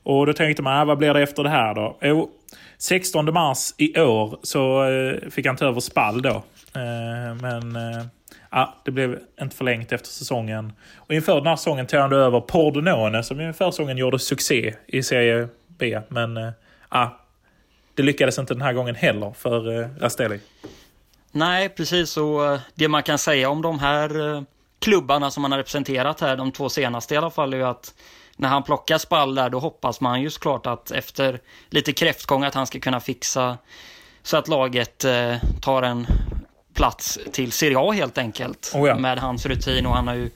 Och 0.04 0.26
då 0.26 0.34
tänkte 0.34 0.64
man, 0.64 0.88
vad 0.88 0.98
blir 0.98 1.14
det 1.14 1.22
efter 1.22 1.44
det 1.44 1.50
här 1.50 1.76
då? 1.76 1.98
Jo, 2.02 2.30
16 2.78 3.34
mars 3.34 3.74
i 3.78 4.00
år 4.00 4.40
så 4.44 4.84
eh, 4.84 5.30
fick 5.30 5.46
han 5.46 5.56
ta 5.56 5.66
över 5.66 5.80
Spall 5.80 6.22
då. 6.22 6.44
Eh, 6.76 7.36
men 7.42 7.76
eh, 7.76 8.06
ja, 8.54 8.76
det 8.84 8.92
blev 8.92 9.20
inte 9.42 9.56
förlängt 9.56 9.92
efter 9.92 10.10
säsongen. 10.10 10.74
Och 10.96 11.14
inför 11.14 11.36
den 11.36 11.48
här 11.48 11.56
säsongen 11.56 11.88
tog 11.88 12.00
han 12.00 12.10
då 12.10 12.16
över 12.16 12.40
Pordenone 12.40 13.24
som 13.24 13.42
i 13.42 13.54
säsongen 13.54 13.98
gjorde 13.98 14.20
succé 14.20 14.76
i 14.88 15.04
Serie 15.04 15.48
B. 15.68 16.02
Men 16.08 16.38
ah. 16.38 16.52
ja, 16.90 17.20
det 17.94 18.04
lyckades 18.04 18.40
inte 18.40 18.54
den 18.54 18.62
här 18.62 18.74
gången 18.74 18.96
heller 18.96 19.34
för 19.38 19.82
eh, 19.82 19.88
Rastelli. 20.00 20.40
Nej, 21.32 21.70
precis. 21.70 22.18
Och 22.18 22.46
eh, 22.46 22.60
det 22.76 22.88
man 22.88 23.04
kan 23.04 23.18
säga 23.18 23.50
om 23.50 23.62
de 23.62 23.80
här 23.80 24.44
klubbarna 24.80 25.32
som 25.32 25.44
han 25.44 25.52
har 25.52 25.60
representerat 25.60 26.22
här, 26.22 26.38
de 26.38 26.52
två 26.52 26.70
senaste 26.70 27.14
i 27.14 27.18
alla 27.18 27.30
fall, 27.30 27.54
är 27.54 27.58
ju 27.58 27.64
att 27.64 27.94
när 28.36 28.50
han 28.50 28.64
plockar 28.64 28.98
spall 28.98 29.36
där, 29.36 29.50
då 29.50 29.60
hoppas 29.60 30.02
man 30.02 30.22
ju 30.22 30.30
såklart 30.30 30.66
att 30.66 30.92
efter 30.92 31.40
lite 31.70 31.94
kräftgång 31.94 32.44
att 32.44 32.54
han 32.54 32.68
ska 32.68 32.80
kunna 32.80 33.00
fixa 33.00 33.58
så 34.24 34.38
att 34.38 34.48
laget 34.48 35.06
eh, 35.06 35.36
tar 35.62 35.84
en 35.84 36.08
plats 36.74 37.20
till 37.32 37.52
Serie 37.52 37.78
A 37.80 37.92
helt 37.92 38.18
enkelt. 38.18 38.72
Oh 38.76 38.88
ja. 38.88 38.98
Med 38.98 39.20
hans 39.20 39.46
rutin 39.46 39.86
och 39.86 39.96
han 39.96 40.08
har 40.08 40.16
ju 40.16 40.30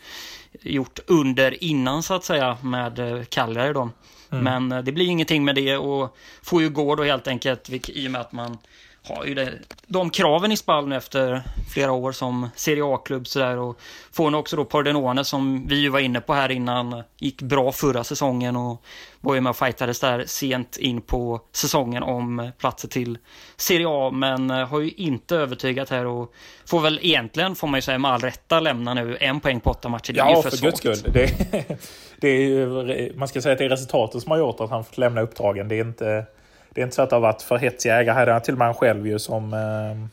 gjort 0.62 1.00
under 1.08 1.64
innan 1.64 2.04
så 2.04 2.14
att 2.14 2.24
säga 2.24 2.58
med 2.62 3.00
eh, 3.00 3.24
Cagliari 3.24 3.74
då. 3.74 3.90
Mm. 4.30 4.44
Men 4.44 4.72
eh, 4.72 4.84
det 4.84 4.92
blir 4.92 5.06
ingenting 5.06 5.46
med 5.46 5.56
det 5.56 5.78
och 5.78 6.18
får 6.42 6.62
ju 6.62 6.70
gå 6.70 6.96
då 6.96 7.04
helt 7.04 7.28
enkelt 7.28 7.70
i 7.90 8.08
och 8.08 8.12
med 8.12 8.22
att 8.22 8.32
man 8.32 8.58
har 9.08 9.26
ju 9.26 9.34
det, 9.34 9.54
de 9.88 10.10
kraven 10.10 10.52
i 10.52 10.58
Spal 10.58 10.88
nu 10.88 10.96
efter 10.96 11.42
flera 11.74 11.92
år 11.92 12.12
som 12.12 12.50
Serie 12.56 12.84
A-klubb 12.86 13.28
sådär 13.28 13.58
och 13.58 13.80
får 14.12 14.32
nu 14.32 14.38
också 14.38 14.56
då 14.56 14.66
Pordenone 14.66 15.24
som 15.24 15.68
vi 15.68 15.76
ju 15.76 15.90
var 15.90 16.00
inne 16.00 16.22
på 16.22 16.34
här 16.34 16.52
innan 16.52 17.04
gick 17.18 17.42
bra 17.42 17.72
förra 17.72 18.04
säsongen 18.04 18.56
och 18.56 18.84
var 19.22 19.36
ju 19.36 19.42
med 19.42 19.50
och 19.50 19.58
fightades 19.58 20.00
där 20.00 20.24
sent 20.28 20.78
in 20.78 21.02
på 21.02 21.42
säsongen 21.52 22.04
om 22.04 22.52
platser 22.58 22.88
till 22.88 23.18
Serie 23.58 23.88
A 23.90 24.12
men 24.12 24.50
eh, 24.50 24.68
har 24.68 24.80
ju 24.80 24.92
inte 24.92 25.36
övertygat 25.36 25.90
här 25.90 26.06
och 26.06 26.34
får 26.66 26.82
väl 26.82 27.00
egentligen, 27.02 27.56
får 27.56 27.68
man 27.68 27.78
ju 27.78 27.82
säga 27.82 27.98
med 27.98 28.12
all 28.12 28.22
rätta, 28.22 28.60
lämna 28.60 28.94
nu 28.94 29.18
en 29.20 29.40
poäng 29.40 29.60
på 29.60 29.70
åtta 29.70 29.90
matcher. 29.90 30.14
Det 30.14 30.18
ja, 30.18 30.32
är 30.32 30.36
ju 30.36 30.42
för, 30.42 30.50
för 30.50 30.58
guds 30.58 30.78
skull. 30.78 31.14
Det, 31.14 31.28
det 32.18 32.28
är 32.28 32.42
ju, 32.42 33.14
man 33.16 33.28
ska 33.28 33.42
säga 33.42 33.54
att 33.54 33.60
det 33.60 33.66
är 33.66 33.70
resultatet 33.70 34.22
som 34.22 34.32
har 34.32 34.38
gjort 34.38 34.60
att 34.60 34.70
han 34.70 34.84
fått 34.84 34.98
lämna 34.98 35.22
uppdragen. 35.22 35.68
Det 35.68 35.76
är 35.76 35.86
inte 35.86 36.26
det 36.78 36.82
är 36.82 36.84
inte 36.84 36.96
så 36.96 37.02
att 37.02 37.10
det 37.10 37.16
har 37.16 37.22
varit 37.22 37.42
för 37.42 37.58
hetsiga 37.58 37.96
ägare. 37.96 38.26
Det 38.26 38.32
är 38.32 38.40
till 38.40 38.54
och 38.54 38.58
med 38.58 38.68
han 38.68 38.76
själv 38.76 39.08
ju 39.08 39.20
som, 39.20 39.54
eh, 39.54 40.08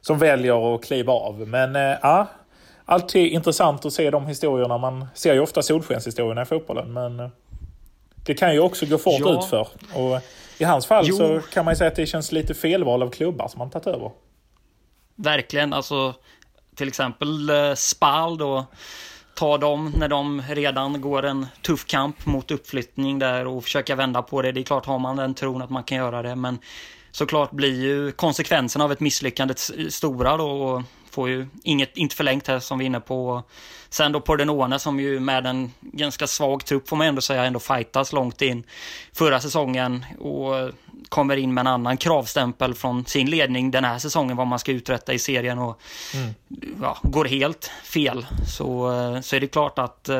som 0.00 0.18
väljer 0.18 0.74
att 0.74 0.84
kliva 0.84 1.12
av. 1.12 1.48
Men 1.48 1.76
eh, 1.76 1.98
ja, 2.02 2.26
alltid 2.84 3.32
intressant 3.32 3.86
att 3.86 3.92
se 3.92 4.10
de 4.10 4.26
historierna. 4.26 4.78
Man 4.78 5.06
ser 5.14 5.34
ju 5.34 5.40
ofta 5.40 5.62
solskenshistorierna 5.62 6.42
i 6.42 6.44
fotbollen. 6.44 6.92
Men 6.92 7.20
eh, 7.20 7.28
det 8.26 8.34
kan 8.34 8.52
ju 8.52 8.60
också 8.60 8.86
gå 8.86 8.98
fort 8.98 9.20
ja. 9.20 9.38
utför. 9.38 9.68
Och 9.94 10.20
I 10.58 10.64
hans 10.64 10.86
fall 10.86 11.04
jo. 11.08 11.16
så 11.16 11.40
kan 11.52 11.64
man 11.64 11.72
ju 11.72 11.76
säga 11.78 11.88
att 11.88 11.96
det 11.96 12.06
känns 12.06 12.32
lite 12.32 12.54
felval 12.54 13.02
av 13.02 13.10
klubbar 13.10 13.48
som 13.48 13.60
han 13.60 13.70
tagit 13.70 13.86
över. 13.86 14.10
Verkligen. 15.16 15.72
Alltså 15.72 16.14
till 16.76 16.88
exempel 16.88 17.50
Spal 17.76 18.38
då 18.38 18.66
ta 19.34 19.58
dem 19.58 19.92
när 19.96 20.08
de 20.08 20.42
redan 20.48 21.00
går 21.00 21.22
en 21.22 21.46
tuff 21.62 21.86
kamp 21.86 22.26
mot 22.26 22.50
uppflyttning 22.50 23.18
där 23.18 23.46
och 23.46 23.64
försöka 23.64 23.94
vända 23.94 24.22
på 24.22 24.42
det. 24.42 24.52
Det 24.52 24.60
är 24.60 24.64
klart, 24.64 24.86
har 24.86 24.98
man 24.98 25.16
den 25.16 25.34
tron 25.34 25.62
att 25.62 25.70
man 25.70 25.84
kan 25.84 25.98
göra 25.98 26.22
det, 26.22 26.36
men 26.36 26.58
såklart 27.10 27.50
blir 27.50 27.82
ju 27.82 28.12
konsekvenserna 28.12 28.84
av 28.84 28.92
ett 28.92 29.00
misslyckande 29.00 29.54
stora 29.88 30.36
då. 30.36 30.50
Och 30.50 30.82
får 31.12 31.28
ju 31.28 31.46
inget, 31.62 31.96
inte 31.96 32.16
förlängt 32.16 32.48
här 32.48 32.58
som 32.58 32.78
vi 32.78 32.84
är 32.84 32.86
inne 32.86 33.00
på. 33.00 33.42
Sen 33.88 34.12
då 34.12 34.20
Pordenone 34.20 34.78
som 34.78 35.00
ju 35.00 35.20
med 35.20 35.46
en 35.46 35.72
ganska 35.80 36.26
svag 36.26 36.64
trupp 36.64 36.88
får 36.88 36.96
man 36.96 37.06
ändå 37.06 37.20
säga 37.20 37.44
ändå 37.44 37.60
fightas 37.60 38.12
långt 38.12 38.42
in 38.42 38.64
förra 39.12 39.40
säsongen 39.40 40.04
och 40.18 40.70
kommer 41.12 41.36
in 41.36 41.54
med 41.54 41.62
en 41.62 41.66
annan 41.66 41.96
kravstämpel 41.96 42.74
från 42.74 43.06
sin 43.06 43.30
ledning 43.30 43.70
den 43.70 43.84
här 43.84 43.98
säsongen 43.98 44.36
vad 44.36 44.46
man 44.46 44.58
ska 44.58 44.72
uträtta 44.72 45.12
i 45.12 45.18
serien 45.18 45.58
och 45.58 45.80
mm. 46.14 46.34
ja, 46.82 46.98
går 47.02 47.24
helt 47.24 47.70
fel 47.84 48.26
så, 48.46 48.64
så 49.22 49.36
är 49.36 49.40
det 49.40 49.46
klart 49.46 49.78
att 49.78 50.10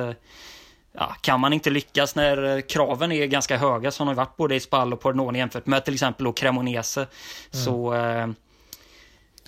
ja, 0.92 1.16
kan 1.20 1.40
man 1.40 1.52
inte 1.52 1.70
lyckas 1.70 2.14
när 2.14 2.60
kraven 2.68 3.12
är 3.12 3.26
ganska 3.26 3.56
höga 3.56 3.90
som 3.90 4.08
har 4.08 4.14
varit 4.14 4.36
både 4.36 4.54
i 4.54 4.60
Spall 4.60 4.92
och 4.92 5.00
Pordenone 5.00 5.38
jämfört 5.38 5.66
med 5.66 5.84
till 5.84 5.94
exempel 5.94 6.32
Cremonese 6.32 6.96
mm. 6.96 7.64
så 7.64 7.94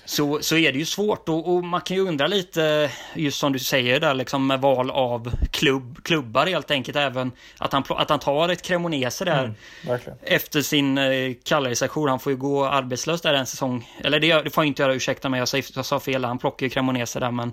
så, 0.05 0.43
så 0.43 0.57
är 0.57 0.73
det 0.73 0.79
ju 0.79 0.85
svårt 0.85 1.29
och, 1.29 1.55
och, 1.55 1.65
man 1.65 1.81
kan 1.81 1.97
ju 1.97 2.09
undra 2.09 2.27
lite, 2.27 2.91
just 3.15 3.39
som 3.39 3.53
du 3.53 3.59
säger 3.59 4.01
där, 4.01 4.15
liksom 4.15 4.47
med 4.47 4.61
val 4.61 4.91
av 4.91 5.33
klubb, 5.51 6.03
klubbar 6.03 6.47
helt 6.47 6.71
enkelt. 6.71 6.97
Även 6.97 7.33
att 7.59 7.73
han, 7.73 7.85
att 7.89 8.11
han 8.11 8.19
tar 8.19 8.49
ett 8.49 8.63
Cremonese 8.63 9.25
där 9.25 9.55
mm, 9.85 10.01
efter 10.23 10.63
sin 10.63 10.99
eh, 10.99 11.35
Cagliari-session. 11.45 12.09
Han 12.09 12.21
får 12.21 12.33
ju 12.33 12.39
gå 12.39 12.67
arbetslös 12.67 13.21
där 13.21 13.35
en 13.35 13.47
säsong. 13.47 13.91
Eller 14.05 14.21
det, 14.21 14.43
det 14.43 14.51
får 14.51 14.65
jag 14.65 14.69
inte 14.69 14.83
göra, 14.83 14.95
ursäkta 14.95 15.29
mig, 15.29 15.39
jag, 15.39 15.65
jag 15.75 15.87
sa 15.87 16.01
fel. 16.01 16.25
Han 16.25 16.39
plockar 16.39 16.67
ju 16.67 16.71
Cremonese 16.71 17.21
där, 17.21 17.31
men 17.31 17.53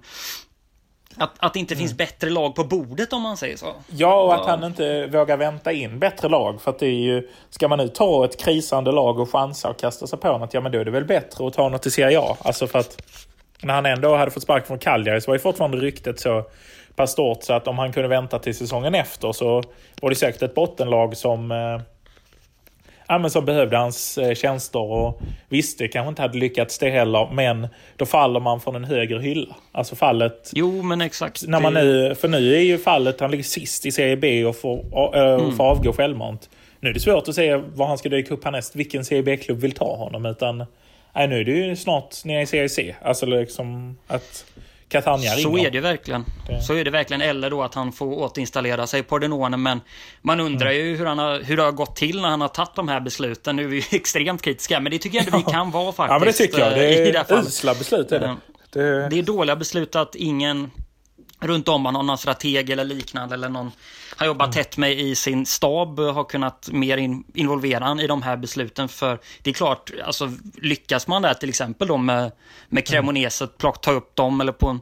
att, 1.17 1.31
att 1.39 1.53
det 1.53 1.59
inte 1.59 1.75
finns 1.75 1.91
mm. 1.91 1.97
bättre 1.97 2.29
lag 2.29 2.55
på 2.55 2.63
bordet 2.63 3.13
om 3.13 3.21
man 3.21 3.37
säger 3.37 3.57
så. 3.57 3.73
Ja, 3.87 4.21
och 4.21 4.33
att 4.33 4.45
han 4.45 4.63
inte 4.63 5.07
vågar 5.07 5.37
vänta 5.37 5.71
in 5.71 5.99
bättre 5.99 6.29
lag. 6.29 6.61
För 6.61 6.71
att 6.71 6.79
det 6.79 6.85
är 6.85 7.01
ju, 7.01 7.27
ska 7.49 7.67
man 7.67 7.77
nu 7.77 7.87
ta 7.87 8.25
ett 8.25 8.43
krisande 8.43 8.91
lag 8.91 9.19
och 9.19 9.31
chansa 9.31 9.69
och 9.69 9.79
kasta 9.79 10.07
sig 10.07 10.19
på 10.19 10.37
något, 10.37 10.53
ja 10.53 10.61
men 10.61 10.71
då 10.71 10.79
är 10.79 10.85
det 10.85 10.91
väl 10.91 11.05
bättre 11.05 11.47
att 11.47 11.53
ta 11.53 11.69
något 11.69 11.85
i 11.85 11.91
Serie 11.91 12.19
A. 12.19 12.37
Alltså 12.39 12.67
för 12.67 12.79
att 12.79 13.01
när 13.61 13.73
han 13.73 13.85
ändå 13.85 14.15
hade 14.15 14.31
fått 14.31 14.43
spark 14.43 14.67
från 14.67 14.79
Cagliari 14.79 15.21
så 15.21 15.31
var 15.31 15.35
ju 15.35 15.39
fortfarande 15.39 15.77
ryktet 15.77 16.19
så 16.19 16.43
pass 16.95 17.11
stort 17.11 17.43
så 17.43 17.53
att 17.53 17.67
om 17.67 17.77
han 17.77 17.93
kunde 17.93 18.09
vänta 18.09 18.39
till 18.39 18.55
säsongen 18.55 18.95
efter 18.95 19.31
så 19.31 19.63
var 20.01 20.09
det 20.09 20.15
säkert 20.15 20.41
ett 20.41 20.55
bottenlag 20.55 21.17
som 21.17 21.51
eh, 21.51 21.81
ja, 23.11 23.17
men 23.17 23.31
som 23.31 23.45
behövde 23.45 23.77
hans 23.77 24.17
eh, 24.17 24.33
tjänster 24.33 24.79
och 24.79 25.21
visste 25.49 25.87
kanske 25.87 26.09
inte 26.09 26.21
hade 26.21 26.37
lyckats 26.37 26.79
det 26.79 26.89
heller. 26.89 27.29
Men 27.33 27.67
då 27.95 28.05
faller 28.05 28.39
man 28.39 28.61
från 28.61 28.75
en 28.75 28.83
högre 28.83 29.19
hylla. 29.19 29.55
Alltså 29.71 29.95
fallet... 29.95 30.51
Jo, 30.53 30.81
men 30.81 31.01
exakt. 31.01 31.47
När 31.47 31.59
man 31.59 31.73
nu, 31.73 32.15
för 32.15 32.27
nu 32.27 32.55
är 32.55 32.61
ju 32.61 32.77
fallet, 32.77 33.19
han 33.19 33.31
ligger 33.31 33.43
sist 33.43 33.85
i 33.85 33.91
Serie 33.91 34.17
B 34.17 34.45
och 34.45 34.55
får, 34.55 34.85
och, 34.95 35.17
mm. 35.17 35.57
får 35.57 35.63
avgå 35.63 35.93
självmant. 35.93 36.49
Nu 36.79 36.89
är 36.89 36.93
det 36.93 36.99
svårt 36.99 37.27
att 37.27 37.35
se 37.35 37.55
var 37.55 37.87
han 37.87 37.97
ska 37.97 38.09
dyka 38.09 38.33
upp 38.33 38.43
härnäst, 38.43 38.75
vilken 38.75 39.05
Serie 39.05 39.23
B-klubb 39.23 39.59
vill 39.59 39.71
ta 39.71 39.95
honom. 39.95 40.25
Utan 40.25 40.65
nej, 41.15 41.27
nu 41.27 41.39
är 41.39 41.43
det 41.43 41.51
ju 41.51 41.75
snart 41.75 42.25
nere 42.25 42.41
i 42.41 42.45
Serie 42.45 42.69
C. 42.69 42.95
Alltså 43.01 43.25
liksom 43.25 43.97
att... 44.07 44.45
Catania 44.91 45.31
Så 45.31 45.57
är 45.57 45.71
det 45.71 45.79
verkligen. 45.79 46.25
Det. 46.47 46.61
Så 46.61 46.73
är 46.73 46.85
det 46.85 46.91
verkligen. 46.91 47.21
Eller 47.21 47.49
då 47.49 47.63
att 47.63 47.73
han 47.73 47.91
får 47.91 48.19
återinstallera 48.19 48.87
sig 48.87 49.03
på 49.03 49.19
Denone. 49.19 49.57
Men 49.57 49.81
man 50.21 50.39
undrar 50.39 50.71
mm. 50.71 50.85
ju 50.85 50.95
hur, 50.95 51.05
han 51.05 51.19
har, 51.19 51.39
hur 51.39 51.57
det 51.57 51.63
har 51.63 51.71
gått 51.71 51.95
till 51.95 52.21
när 52.21 52.29
han 52.29 52.41
har 52.41 52.47
tagit 52.47 52.75
de 52.75 52.87
här 52.87 52.99
besluten. 52.99 53.55
Nu 53.55 53.63
är 53.63 53.67
vi 53.67 53.75
ju 53.75 53.83
extremt 53.91 54.41
kritiska, 54.41 54.79
men 54.79 54.91
det 54.91 54.97
tycker 54.97 55.17
jag 55.17 55.25
ändå 55.25 55.37
vi 55.37 55.53
kan 55.53 55.71
vara 55.71 55.91
faktiskt. 55.91 56.13
Ja, 56.13 56.19
men 56.19 56.27
det 56.27 56.33
tycker 56.33 56.59
jag. 56.59 56.73
Det 56.73 57.33
är 57.33 57.39
usla 57.39 57.73
beslut. 57.73 58.11
Är 58.11 58.19
det. 58.19 58.35
det. 58.69 59.09
det 59.09 59.19
är 59.19 59.23
dåliga 59.23 59.55
beslut 59.55 59.95
att 59.95 60.15
ingen 60.15 60.71
runt 61.41 61.67
om 61.67 61.85
har 61.85 61.91
någon 61.91 62.17
strateg 62.17 62.69
eller 62.69 62.83
liknande 62.83 63.35
eller 63.35 63.49
någon 63.49 63.71
har 64.17 64.25
jobbat 64.25 64.45
mm. 64.45 64.53
tätt 64.53 64.77
med 64.77 64.99
i 64.99 65.15
sin 65.15 65.45
stab 65.45 65.99
har 65.99 66.23
kunnat 66.23 66.69
mer 66.71 66.97
in, 66.97 67.23
involvera 67.33 67.83
han 67.83 67.99
i 67.99 68.07
de 68.07 68.21
här 68.21 68.37
besluten. 68.37 68.89
För 68.89 69.19
det 69.41 69.49
är 69.49 69.53
klart, 69.53 69.91
alltså 70.05 70.31
lyckas 70.55 71.07
man 71.07 71.21
där 71.21 71.33
till 71.33 71.49
exempel 71.49 71.87
då 71.87 71.97
med, 71.97 72.31
med 72.69 72.85
mm. 73.43 73.57
plock, 73.57 73.81
ta 73.81 73.91
upp 73.91 74.15
dem 74.15 74.41
eller 74.41 74.51
på 74.51 74.67
en 74.67 74.81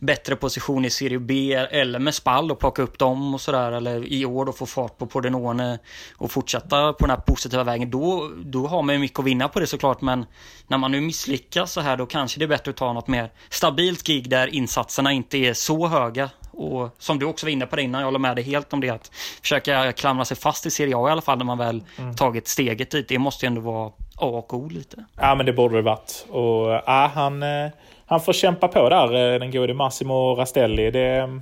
bättre 0.00 0.36
position 0.36 0.84
i 0.84 0.90
Serie 0.90 1.18
B 1.18 1.54
eller 1.54 1.98
med 1.98 2.14
Spall 2.14 2.50
och 2.50 2.58
plocka 2.58 2.82
upp 2.82 2.98
dem 2.98 3.34
och 3.34 3.40
sådär. 3.40 3.72
Eller 3.72 4.12
i 4.12 4.24
år 4.26 4.44
då 4.44 4.52
få 4.52 4.66
fart 4.66 4.98
på 4.98 5.06
Pordenone 5.06 5.78
och 6.16 6.30
fortsätta 6.30 6.92
på 6.92 7.06
den 7.06 7.10
här 7.10 7.22
positiva 7.26 7.64
vägen. 7.64 7.90
Då, 7.90 8.30
då 8.44 8.66
har 8.66 8.82
man 8.82 8.94
ju 8.94 9.00
mycket 9.00 9.18
att 9.18 9.24
vinna 9.24 9.48
på 9.48 9.60
det 9.60 9.66
såklart. 9.66 10.00
Men 10.00 10.26
när 10.66 10.78
man 10.78 10.92
nu 10.92 11.00
misslyckas 11.00 11.72
så 11.72 11.80
här 11.80 11.96
då 11.96 12.06
kanske 12.06 12.38
det 12.38 12.44
är 12.44 12.48
bättre 12.48 12.70
att 12.70 12.76
ta 12.76 12.92
något 12.92 13.08
mer 13.08 13.30
stabilt 13.48 14.06
gig 14.06 14.30
där 14.30 14.54
insatserna 14.54 15.12
inte 15.12 15.38
är 15.38 15.54
så 15.54 15.86
höga. 15.86 16.30
Och 16.52 16.96
som 16.98 17.18
du 17.18 17.26
också 17.26 17.46
var 17.46 17.50
inne 17.50 17.66
på 17.66 17.76
det 17.76 17.82
innan, 17.82 18.00
jag 18.00 18.06
håller 18.06 18.18
med 18.18 18.36
dig 18.36 18.44
helt 18.44 18.72
om 18.72 18.80
det. 18.80 18.90
Att 18.90 19.10
försöka 19.42 19.92
klamra 19.92 20.24
sig 20.24 20.36
fast 20.36 20.66
i 20.66 20.70
Serie 20.70 20.96
A 20.96 21.08
i 21.08 21.12
alla 21.12 21.20
fall 21.20 21.38
när 21.38 21.44
man 21.44 21.58
väl 21.58 21.82
mm. 21.98 22.16
tagit 22.16 22.48
steget 22.48 22.90
dit. 22.90 23.08
Det 23.08 23.18
måste 23.18 23.46
ju 23.46 23.48
ändå 23.48 23.60
vara 23.60 23.86
A 24.16 24.26
och 24.26 24.54
O 24.54 24.68
lite. 24.68 25.04
Ja 25.16 25.34
men 25.34 25.46
det 25.46 25.52
borde 25.52 25.76
det 25.76 25.82
varit. 25.82 26.26
Och 26.28 26.70
ja, 26.86 27.10
han... 27.14 27.42
Eh 27.42 27.70
han 28.10 28.20
får 28.20 28.32
kämpa 28.32 28.68
på 28.68 28.88
där, 28.88 29.32
eh, 29.32 29.38
den 29.38 29.50
gode 29.50 29.74
Massimo 29.74 30.34
Rastelli. 30.34 30.90
Det, 30.90 31.40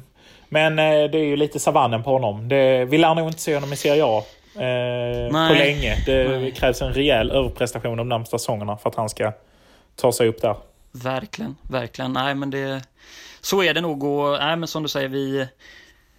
men 0.49 0.79
eh, 0.79 1.11
det 1.11 1.19
är 1.19 1.25
ju 1.25 1.37
lite 1.37 1.59
savannen 1.59 2.03
på 2.03 2.11
honom. 2.13 2.49
Det, 2.49 2.85
vi 2.85 2.99
lär 2.99 3.15
nog 3.15 3.29
inte 3.29 3.41
se 3.41 3.55
honom 3.55 3.73
i 3.73 3.77
Serie 3.77 4.05
A 4.05 4.25
eh, 4.55 5.49
på 5.49 5.55
länge. 5.55 6.03
Det 6.07 6.29
Nej. 6.29 6.53
krävs 6.53 6.83
en 6.83 6.93
rejäl 6.93 7.31
överprestation 7.31 7.97
de 7.97 8.09
närmsta 8.09 8.39
säsongerna 8.39 8.77
för 8.77 8.91
att 8.91 8.97
han 8.97 9.09
ska 9.09 9.33
ta 9.97 10.13
sig 10.13 10.29
upp 10.29 10.43
där. 10.43 10.57
Verkligen, 10.93 11.57
verkligen. 11.71 12.13
Nej, 12.13 12.35
men 12.35 12.51
det, 12.51 12.83
så 13.41 13.63
är 13.63 13.75
det 13.75 13.81
nog. 13.81 14.05
Och, 14.05 14.39
nej, 14.39 14.57
men 14.57 14.69
som 14.69 14.83
du 14.83 14.89
säger, 14.89 15.09
vi, 15.09 15.47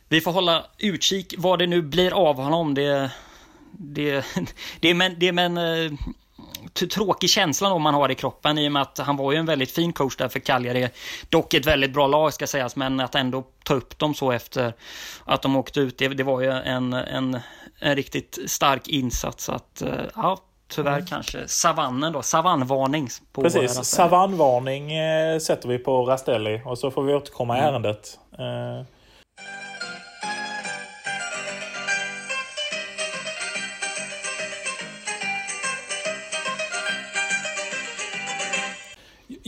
vi 0.07 0.21
får 0.21 0.31
hålla 0.31 0.65
utkik 0.77 1.33
vad 1.37 1.59
det 1.59 1.67
nu 1.67 1.81
blir 1.81 2.29
av 2.29 2.35
honom. 2.35 2.73
Det, 2.73 3.11
det, 3.71 4.25
det, 4.79 4.93
men, 4.93 5.15
det 5.19 5.31
men 5.31 5.57
eh, 5.57 5.91
tråkig 6.73 7.29
känsla 7.29 7.73
om 7.73 7.81
man 7.81 7.93
har 7.93 8.11
i 8.11 8.15
kroppen 8.15 8.57
i 8.57 8.67
och 8.67 8.71
med 8.71 8.81
att 8.81 8.97
han 8.97 9.17
var 9.17 9.31
ju 9.31 9.37
en 9.37 9.45
väldigt 9.45 9.71
fin 9.71 9.93
coach 9.93 10.15
där 10.15 10.27
för 10.27 10.39
Cagliari. 10.39 10.89
Dock 11.29 11.53
ett 11.53 11.65
väldigt 11.65 11.93
bra 11.93 12.07
lag 12.07 12.33
ska 12.33 12.47
sägas, 12.47 12.75
men 12.75 12.99
att 12.99 13.15
ändå 13.15 13.43
ta 13.63 13.73
upp 13.73 13.99
dem 13.99 14.13
så 14.13 14.31
efter 14.31 14.73
att 15.25 15.41
de 15.41 15.55
åkte 15.55 15.79
ut, 15.79 15.97
det, 15.97 16.07
det 16.07 16.23
var 16.23 16.41
ju 16.41 16.51
en, 16.51 16.93
en, 16.93 17.39
en 17.79 17.95
riktigt 17.95 18.39
stark 18.45 18.87
insats. 18.87 19.49
Att, 19.49 19.81
eh, 19.81 19.89
ja, 20.15 20.37
tyvärr 20.67 20.93
mm. 20.93 21.05
kanske 21.05 21.47
savannen 21.47 22.13
då, 22.13 22.21
savannvarning. 22.21 23.07
På 23.31 23.41
Precis, 23.41 23.73
savannvarning 23.73 24.91
eh, 24.91 25.39
sätter 25.39 25.69
vi 25.69 25.77
på 25.77 26.05
Rastelli 26.05 26.61
och 26.65 26.77
så 26.77 26.91
får 26.91 27.03
vi 27.03 27.13
återkomma 27.13 27.57
i 27.57 27.59
mm. 27.59 27.73
ärendet. 27.73 28.19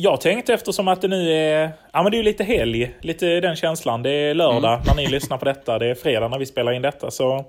Jag 0.03 0.21
tänkte 0.21 0.53
eftersom 0.53 0.87
att 0.87 1.01
det 1.01 1.07
nu 1.07 1.31
är, 1.31 1.71
ja 1.91 2.03
men 2.03 2.11
det 2.11 2.19
är 2.19 2.23
lite 2.23 2.43
helg, 2.43 2.95
lite 3.01 3.39
den 3.39 3.55
känslan. 3.55 4.03
Det 4.03 4.09
är 4.09 4.33
lördag 4.33 4.73
mm. 4.73 4.85
när 4.87 4.95
ni 4.95 5.07
lyssnar 5.07 5.37
på 5.37 5.45
detta, 5.45 5.79
det 5.79 5.87
är 5.87 5.95
fredag 5.95 6.27
när 6.27 6.39
vi 6.39 6.45
spelar 6.45 6.71
in 6.71 6.81
detta. 6.81 7.11
Så 7.11 7.45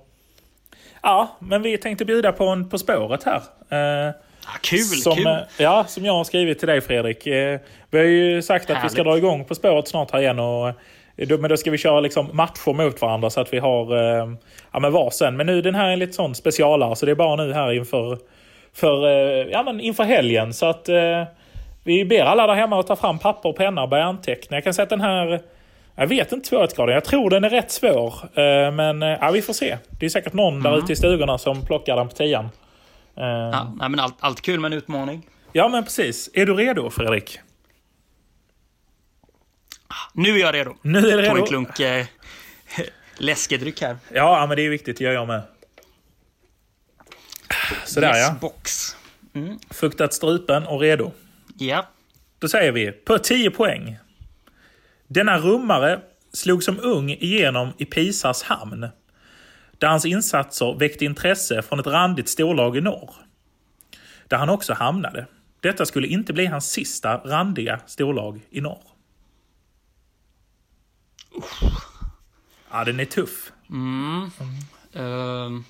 ja, 1.03 1.37
men 1.39 1.63
vi 1.63 1.79
tänkte 1.79 2.05
bjuda 2.05 2.33
på 2.33 2.47
en 2.47 2.69
På 2.69 2.79
spåret 2.79 3.25
här. 3.25 3.43
Eh, 3.71 4.15
kul, 4.63 4.79
som, 4.79 5.15
kul! 5.15 5.27
Ja, 5.59 5.85
som 5.89 6.05
jag 6.05 6.13
har 6.13 6.25
skrivit 6.25 6.59
till 6.59 6.69
dig 6.69 6.81
Fredrik. 6.81 7.27
Eh, 7.27 7.61
vi 7.91 7.99
har 7.99 8.05
ju 8.05 8.43
sagt 8.43 8.71
att 8.71 8.77
Härligt. 8.77 8.93
vi 8.93 8.95
ska 8.95 9.05
dra 9.05 9.17
igång 9.17 9.45
På 9.45 9.55
spåret 9.55 9.89
snart 9.89 10.11
här 10.11 10.21
igen. 10.21 10.39
Och, 10.39 10.69
eh, 10.69 10.75
men 11.39 11.51
då 11.51 11.57
ska 11.57 11.71
vi 11.71 11.79
köra 11.79 12.01
liksom 12.01 12.31
matcher 12.33 12.73
mot 12.73 13.01
varandra 13.01 13.31
så 13.31 13.41
att 13.41 13.53
vi 13.53 13.59
har 13.59 13.97
eh, 13.97 14.29
ja, 14.73 14.81
men 14.81 14.93
varsin. 14.93 15.37
Men 15.37 15.47
nu 15.47 15.63
den 15.63 15.75
här 15.75 15.89
är 15.89 15.97
lite 15.97 16.13
sån 16.13 16.35
specialare 16.35 16.97
så 16.97 17.07
det 17.07 17.13
är 17.13 17.17
bara 17.17 17.37
nu 17.45 17.53
här 17.53 17.73
inför, 17.73 18.19
för, 18.75 19.07
eh, 19.07 19.47
ja, 19.51 19.63
men 19.63 19.81
inför 19.81 20.05
helgen. 20.05 20.55
Så 20.55 20.67
att 20.67 20.89
eh, 20.89 21.25
vi 21.85 22.05
ber 22.05 22.23
alla 22.23 22.47
där 22.47 22.55
hemma 22.55 22.81
att 22.81 22.87
ta 22.87 22.97
fram 22.97 23.19
papper 23.19 23.49
och 23.49 23.57
penna 23.57 23.83
och 23.83 23.89
börja 23.89 24.05
anteckna. 24.05 24.57
Jag 24.57 24.65
kan 24.65 24.75
säga 24.75 24.83
att 24.83 24.91
den 24.91 25.01
här... 25.01 25.43
Jag 25.95 26.07
vet 26.07 26.33
inte 26.33 26.49
svårighetsgraden. 26.49 26.95
Jag 26.95 27.05
tror 27.05 27.31
den 27.31 27.45
är 27.45 27.51
rätt 27.51 27.71
svår. 27.71 28.15
Eh, 28.39 28.73
men 28.73 29.03
eh, 29.03 29.09
ja, 29.09 29.31
vi 29.31 29.43
får 29.43 29.53
se. 29.53 29.79
Det 30.01 30.07
är 30.07 30.11
säkert 30.11 30.33
någon 30.33 30.55
mm. 30.55 30.63
där 30.63 30.79
ute 30.79 30.93
i 30.93 30.97
stugorna 30.97 31.39
som 31.39 31.67
plockar 31.67 31.97
den 31.97 32.09
på 32.09 32.15
tian. 32.15 32.45
Eh, 33.17 33.25
ja, 33.25 33.75
nej, 33.77 33.89
men 33.89 34.01
allt, 34.01 34.17
allt 34.21 34.41
kul 34.41 34.61
med 34.61 34.73
en 34.73 34.79
utmaning. 34.79 35.27
Ja, 35.53 35.69
men 35.69 35.85
precis. 35.85 36.31
Är 36.35 36.47
du 36.47 36.55
redo, 36.55 36.91
Fredrik? 36.91 37.39
Nu 40.15 40.37
är 40.37 40.41
jag 40.41 40.55
redo. 40.55 40.75
Nu 40.83 40.99
är 40.99 41.03
du 41.17 41.23
redo. 41.23 41.37
En 41.37 41.47
klunk 41.47 41.81
eh, 41.81 42.07
läskedryck 43.17 43.83
här. 43.83 43.97
Ja, 44.15 44.47
men 44.47 44.57
det 44.57 44.67
är 44.67 44.71
viktigt. 44.71 44.99
Det 44.99 45.05
gör 45.05 45.13
jag 45.13 45.27
med. 45.27 45.43
Sådär 47.85 48.09
yes, 48.09 48.29
ja. 48.29 48.37
box. 48.41 48.97
Mm. 49.35 49.59
Fuktat 49.71 50.15
strupen 50.15 50.67
och 50.67 50.81
redo. 50.81 51.13
Ja. 51.59 51.89
Då 52.39 52.49
säger 52.49 52.73
vi 52.73 52.93
på 52.93 53.19
10 53.19 53.51
poäng. 53.51 53.99
Denna 55.07 55.39
rummare 55.39 56.01
slog 56.33 56.63
som 56.63 56.81
ung 56.81 57.11
igenom 57.11 57.73
i 57.79 57.85
Pisas 57.85 58.43
hamn. 58.43 58.89
Där 59.79 59.89
hans 59.89 60.05
insatser 60.05 60.79
väckte 60.79 61.05
intresse 61.05 61.63
från 61.63 61.81
ett 61.81 61.87
randigt 61.87 62.29
storlag 62.29 62.77
i 62.77 62.81
norr. 62.81 63.15
Där 64.29 64.37
han 64.37 64.49
också 64.49 64.73
hamnade. 64.73 65.27
Detta 65.61 65.87
skulle 65.87 66.07
inte 66.07 66.33
bli 66.33 66.47
hans 66.47 66.71
sista 66.71 67.17
randiga 67.17 67.81
storlag 67.87 68.41
i 68.51 68.61
norr. 68.61 68.83
Uff. 71.35 71.63
Ja, 72.71 72.85
den 72.85 73.01
är 73.01 73.05
tuff. 73.05 73.53
Mm. 73.71 74.31
mm. 74.41 75.07
Uh, 75.07 75.63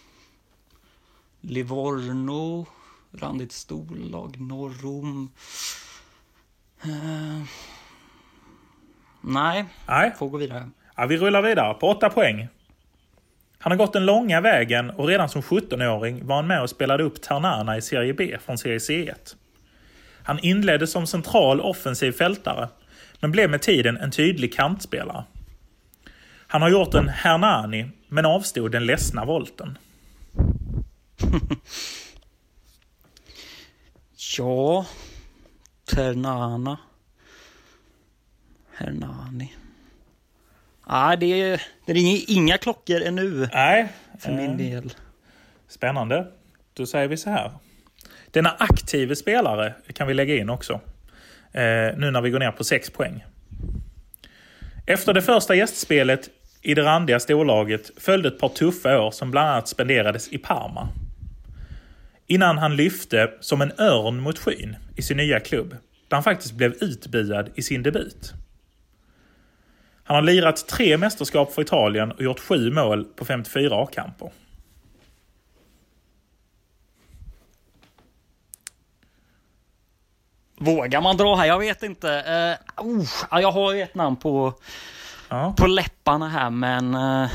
Livorno 1.40 2.66
randigt 3.12 3.53
storlag 3.53 4.40
norr 4.40 4.87
om... 4.87 5.33
Uh, 6.87 7.42
Nej, 9.22 9.64
Nej. 9.88 10.12
får 10.18 10.29
gå 10.29 10.38
vidare. 10.38 10.70
Ja, 10.96 11.07
vi 11.07 11.16
rullar 11.16 11.42
vidare 11.42 11.75
på 11.75 11.88
åtta 11.88 12.11
poäng. 12.11 12.48
Han 13.59 13.72
har 13.72 13.77
gått 13.77 13.92
den 13.92 14.07
långa 14.07 14.40
vägen 14.40 14.90
och 14.90 15.09
redan 15.09 15.29
som 15.29 15.42
17-åring 15.42 16.27
var 16.27 16.37
han 16.37 16.46
med 16.46 16.62
och 16.62 16.70
spelade 16.70 17.03
upp 17.03 17.22
Ternana 17.22 17.77
i 17.77 17.83
Serie 17.83 18.14
B 18.14 18.37
från 18.44 18.59
Serie 18.59 18.79
C1. 18.79 19.35
Han 20.22 20.38
inledde 20.38 20.87
som 20.87 21.07
central 21.07 21.61
offensiv 21.61 22.12
fältare, 22.12 22.68
men 23.20 23.33
blev 23.33 23.51
med 23.51 23.62
tiden 23.62 23.96
en 23.96 24.11
tydlig 24.11 24.55
kantspelare. 24.55 25.25
Han 26.46 26.62
har 26.62 26.68
gjort 26.68 26.94
en 26.94 27.09
Hernani, 27.09 27.90
men 28.09 28.27
avstod 28.27 28.72
den 28.72 28.87
ledsna 28.87 29.25
volten. 29.25 29.79
ja, 34.38 34.86
Ternana. 35.94 36.78
Hernani. 38.76 39.52
Nej, 40.86 41.16
det, 41.16 41.26
är, 41.26 41.62
det 41.86 41.92
ringer 41.92 42.20
inga 42.28 42.58
klockor 42.58 43.02
ännu. 43.02 43.48
Nej. 43.52 43.88
För 44.18 44.32
min 44.32 44.56
del. 44.56 44.94
Spännande. 45.68 46.26
Då 46.74 46.86
säger 46.86 47.08
vi 47.08 47.16
så 47.16 47.30
här. 47.30 47.50
Denna 48.30 48.50
aktive 48.58 49.16
spelare 49.16 49.74
kan 49.94 50.06
vi 50.06 50.14
lägga 50.14 50.36
in 50.36 50.50
också. 50.50 50.72
Eh, 51.52 51.96
nu 51.96 52.10
när 52.10 52.20
vi 52.20 52.30
går 52.30 52.38
ner 52.38 52.50
på 52.50 52.64
6 52.64 52.90
poäng. 52.90 53.24
Efter 54.86 55.14
det 55.14 55.22
första 55.22 55.54
gästspelet 55.54 56.30
i 56.62 56.74
det 56.74 56.82
randiga 56.82 57.20
storlaget 57.20 57.90
följde 57.96 58.28
ett 58.28 58.38
par 58.38 58.48
tuffa 58.48 59.00
år 59.00 59.10
som 59.10 59.30
bland 59.30 59.48
annat 59.48 59.68
spenderades 59.68 60.28
i 60.28 60.38
Parma. 60.38 60.88
Innan 62.26 62.58
han 62.58 62.76
lyfte 62.76 63.30
som 63.40 63.61
en 63.61 63.72
örn 63.78 64.20
mot 64.20 64.38
skyn 64.38 64.76
i 64.96 65.02
sin 65.02 65.16
nya 65.16 65.40
klubb, 65.40 65.76
där 66.08 66.16
han 66.16 66.22
faktiskt 66.22 66.52
blev 66.52 66.72
utbuad 66.72 67.50
i 67.54 67.62
sin 67.62 67.82
debut. 67.82 68.32
Han 70.04 70.14
har 70.14 70.22
lirat 70.22 70.68
tre 70.68 70.96
mästerskap 70.96 71.52
för 71.52 71.62
Italien 71.62 72.12
och 72.12 72.22
gjort 72.22 72.40
sju 72.40 72.70
mål 72.70 73.04
på 73.04 73.24
54 73.24 73.82
A-kamper. 73.82 74.30
Vågar 80.58 81.00
man 81.00 81.16
dra 81.16 81.37
här? 81.37 81.46
Jag 81.46 81.58
vet 81.58 81.82
inte. 81.82 82.08
Uh, 82.78 82.87
uh, 82.87 83.40
jag 83.40 83.52
har 83.52 83.74
ett 83.74 83.94
namn 83.94 84.16
på, 84.16 84.54
ja. 85.28 85.54
på 85.58 85.66
läpparna 85.66 86.28
här, 86.28 86.50
men... 86.50 86.94
Uh, 86.94 87.30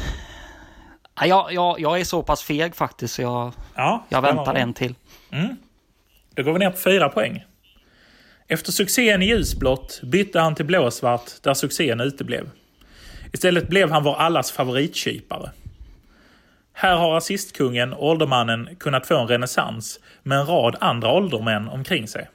jag, 1.25 1.53
jag, 1.53 1.80
jag 1.80 1.99
är 1.99 2.03
så 2.03 2.23
pass 2.23 2.43
feg 2.43 2.75
faktiskt, 2.75 3.13
så 3.13 3.21
jag, 3.21 3.53
ja, 3.75 4.06
jag 4.10 4.21
väntar 4.21 4.56
en 4.56 4.73
till. 4.73 4.95
Mm. 5.32 5.58
Då 6.36 6.43
går 6.43 6.53
vi 6.53 6.60
ner 6.60 6.69
på 6.69 6.77
fyra 6.77 7.10
poäng. 7.10 7.45
Efter 8.47 8.71
succén 8.71 9.21
i 9.21 9.25
ljusblått 9.25 10.01
bytte 10.03 10.39
han 10.39 10.56
till 10.56 10.65
blåsvart, 10.65 11.32
där 11.41 11.53
succén 11.53 11.99
uteblev. 11.99 12.49
Istället 13.34 13.69
blev 13.69 13.91
han 13.91 14.03
vår 14.03 14.15
allas 14.15 14.51
favoritkypare. 14.51 15.51
Här 16.73 16.97
har 16.97 17.17
assistkungen, 17.17 17.93
åldermannen, 17.93 18.75
kunnat 18.80 19.08
få 19.08 19.17
en 19.17 19.27
renässans 19.27 19.99
med 20.23 20.39
en 20.39 20.45
rad 20.45 20.75
andra 20.80 21.12
åldermän 21.12 21.67
omkring 21.67 22.08
sig. 22.08 22.30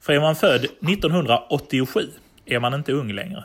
För 0.00 0.12
är 0.12 0.20
man 0.20 0.36
född 0.36 0.64
1987 0.64 2.10
är 2.46 2.60
man 2.60 2.74
inte 2.74 2.92
ung 2.92 3.12
längre. 3.12 3.44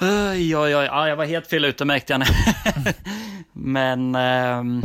Oj, 0.00 0.56
oj, 0.56 0.76
oj. 0.76 0.84
Ja, 0.84 1.08
jag 1.08 1.16
var 1.16 1.24
helt 1.24 1.46
fel 1.46 1.64
ute 1.64 1.84
märkte 1.84 2.12
jag. 2.12 2.22
Men... 3.52 4.14
Ähm, 4.14 4.84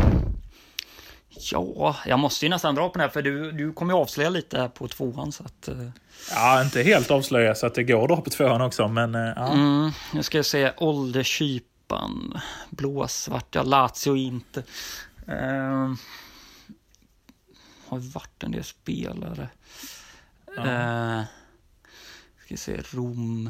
ja, 1.51 1.95
jag 2.05 2.19
måste 2.19 2.45
ju 2.45 2.49
nästan 2.49 2.75
dra 2.75 2.89
på 2.89 2.93
den 2.93 3.01
här 3.01 3.09
för 3.09 3.21
du, 3.21 3.51
du 3.51 3.73
kommer 3.73 3.93
ju 3.93 3.99
avslöja 3.99 4.29
lite 4.29 4.71
på 4.73 4.87
tvåan. 4.87 5.31
Så 5.31 5.43
att, 5.43 5.67
äh... 5.67 5.89
Ja, 6.31 6.61
inte 6.61 6.83
helt 6.83 7.11
avslöja 7.11 7.55
så 7.55 7.65
att 7.65 7.75
det 7.75 7.83
går 7.83 8.07
då 8.07 8.17
på 8.17 8.29
tvåan 8.29 8.61
också. 8.61 8.87
Men, 8.87 9.15
äh, 9.15 9.33
ja. 9.35 9.53
mm, 9.53 9.91
nu 10.13 10.23
ska 10.23 10.37
jag 10.37 10.45
se. 10.45 10.71
Ålderskypan. 10.77 12.39
Blåsvart. 12.69 13.55
Ja, 13.55 13.63
Lazio 13.63 14.15
inte. 14.15 14.63
Äh, 15.27 15.93
har 17.87 18.13
varit 18.13 18.43
en 18.43 18.51
del 18.51 18.63
spelare. 18.63 19.49
Ja. 20.55 20.63
Uh, 20.63 21.23
ska 22.45 22.57
se, 22.57 22.81
Rom. 22.91 23.49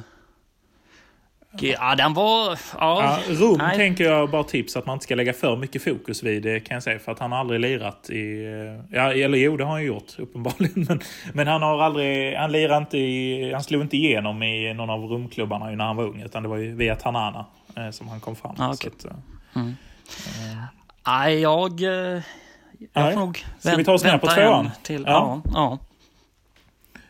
Ja, 1.60 1.96
den 1.96 2.14
var... 2.14 2.60
Ja, 2.80 3.20
ja 3.28 3.36
Rom 3.36 3.58
nej. 3.58 3.78
tänker 3.78 4.04
jag 4.04 4.30
bara 4.30 4.44
tips 4.44 4.76
att 4.76 4.86
man 4.86 4.94
inte 4.94 5.04
ska 5.04 5.16
lägga 5.16 5.34
för 5.34 5.56
mycket 5.56 5.84
fokus 5.84 6.24
vid 6.24 6.44
det 6.44 6.60
kan 6.60 6.76
jag 6.76 6.84
säga. 6.84 7.00
För 7.00 7.12
att 7.12 7.20
han 7.20 7.32
har 7.32 7.40
aldrig 7.40 7.60
lirat 7.60 8.10
i... 8.10 8.46
Ja, 8.92 9.14
eller 9.14 9.38
jo, 9.38 9.58
det 9.58 9.64
har 9.64 9.72
han 9.72 9.84
gjort 9.84 10.20
uppenbarligen. 10.20 10.74
Men, 10.90 11.00
men 11.34 11.48
han 11.48 11.62
har 11.62 11.82
aldrig... 11.82 12.36
Han 12.36 12.52
lirade 12.52 12.78
inte 12.78 12.98
i... 12.98 13.52
Han 13.54 13.64
slog 13.64 13.82
inte 13.82 13.98
igenom 13.98 14.44
i 14.44 14.74
någon 14.74 14.90
av 14.90 15.04
Romklubbarna 15.04 15.66
när 15.66 15.86
han 15.86 15.96
var 15.96 16.04
ung. 16.04 16.22
Utan 16.22 16.44
det 16.44 16.50
var 16.50 16.58
ju 16.58 16.76
via 16.76 16.96
Tanana 16.96 17.46
eh, 17.78 17.90
som 17.90 18.08
han 18.08 18.20
kom 18.20 18.36
fram. 18.36 18.56
Ah, 18.58 18.74
okay. 18.74 18.92
så 18.98 19.08
att, 19.08 19.16
mm. 19.56 19.68
eh. 19.68 20.64
Nej, 21.08 21.40
jag... 21.40 21.82
Jag 22.94 23.14
får 23.14 23.20
nog 23.20 23.46
Ska 23.60 23.76
vi 23.76 23.84
ta 23.84 23.94
oss 23.94 24.04
ner 24.04 24.18
på 24.18 24.28
tvåan? 24.28 24.70
Till, 24.84 25.04
ja. 25.08 25.42
ja. 25.46 25.52
ja. 25.54 25.80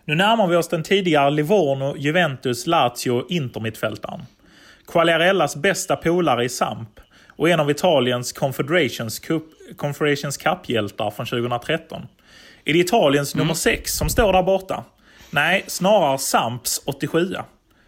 Nu 0.05 0.15
närmar 0.15 0.47
vi 0.47 0.55
oss 0.55 0.67
den 0.67 0.83
tidigare 0.83 1.31
Livorno, 1.31 1.97
Juventus, 1.97 2.67
Lazio, 2.67 3.25
Inter-mittfältaren. 3.29 4.25
Quagliarellas 4.87 5.55
bästa 5.55 5.95
polare 5.95 6.45
i 6.45 6.49
Samp 6.49 6.99
och 7.29 7.49
en 7.49 7.59
av 7.59 7.71
Italiens 7.71 8.33
Confederations 8.33 9.19
Cup, 9.19 9.43
Confederations 9.77 10.37
Cup-hjältar 10.37 11.11
från 11.11 11.25
2013. 11.25 12.07
Är 12.65 12.73
det 12.73 12.79
Italiens 12.79 13.33
mm. 13.33 13.45
nummer 13.45 13.55
6 13.55 13.93
som 13.93 14.09
står 14.09 14.33
där 14.33 14.43
borta? 14.43 14.83
Nej, 15.29 15.63
snarare 15.67 16.17
Samps 16.17 16.81
87. 16.85 17.35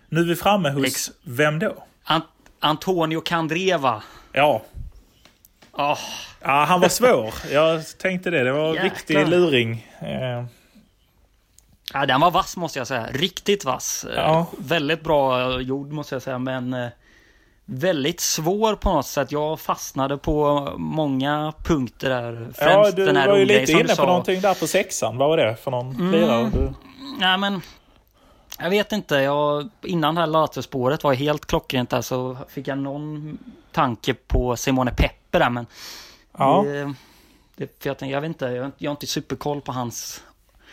Nu 0.10 0.22
är 0.22 0.26
vi 0.26 0.36
framme 0.36 0.70
hos, 0.70 0.86
Ex 0.86 1.12
vem 1.24 1.60
då? 1.60 1.84
Ant 2.04 2.26
Antonio 2.60 3.22
Candreva. 3.22 4.04
Ja. 4.32 4.62
Oh. 5.72 6.00
Ja, 6.42 6.66
han 6.68 6.82
var 6.82 6.90
svår. 6.90 7.34
Jag 7.52 7.98
tänkte 7.98 8.30
det. 8.30 8.44
Det 8.44 8.52
var 8.52 8.76
en 8.76 8.84
riktig 8.84 9.28
luring. 9.28 9.88
Eh. 10.00 10.46
Ja, 11.96 12.06
den 12.06 12.22
var 12.22 12.32
vass 12.32 12.58
måste 12.58 12.80
jag 12.80 12.88
säga. 12.88 13.08
Riktigt 13.12 13.66
vass. 13.66 14.06
Ja. 14.16 14.48
Väldigt 14.58 15.04
bra 15.04 15.62
gjord 15.62 15.92
måste 15.92 16.16
jag 16.16 16.22
säga, 16.22 16.40
men 16.40 16.74
eh, 16.74 16.88
väldigt 17.66 18.20
svår 18.20 18.76
på 18.76 18.94
något 18.94 19.06
sätt. 19.06 19.32
Jag 19.32 19.60
fastnade 19.60 20.18
på 20.18 20.70
många 20.78 21.54
punkter 21.64 22.10
där. 22.10 22.34
Främst 22.34 22.90
ja, 22.90 22.92
du 22.92 23.06
den 23.06 23.16
här 23.16 23.28
var 23.28 23.38
ju 23.38 23.46
lite 23.46 23.72
inne 23.72 23.96
på 23.96 24.06
någonting 24.06 24.42
där 24.42 24.54
på 24.54 24.68
sexan. 24.68 25.18
Vad 25.18 25.30
var 25.30 25.38
det 25.38 25.56
för 25.56 25.72
någon 25.72 25.96
mm, 25.96 26.12
lirare? 26.12 26.50
Du... 26.54 26.74
Nej, 27.20 27.38
men 27.38 27.62
jag 28.60 28.70
vet 28.70 28.92
inte. 28.92 29.16
Jag, 29.16 29.70
innan 29.82 30.16
det 30.16 30.22
här 30.22 30.28
Lazio-spåret 30.28 31.04
var 31.04 31.14
helt 31.14 31.46
klockrent 31.46 31.90
där 31.90 32.02
så 32.02 32.38
fick 32.50 32.68
jag 32.68 32.78
någon 32.78 33.38
tanke 33.72 34.14
på 34.14 34.56
Simone 34.56 34.92
Peppe 34.92 35.40
där, 35.40 35.50
men 35.50 35.66
ja. 36.38 36.64
det, 36.66 36.94
det, 37.56 37.86
jag, 37.86 38.10
jag 38.10 38.22
vet 38.22 38.28
inte, 38.28 38.46
jag, 38.46 38.72
jag 38.78 38.92
har 38.92 38.96
inte 38.96 39.08
superkoll 39.08 39.62
på 39.62 39.72
hans 39.72 40.24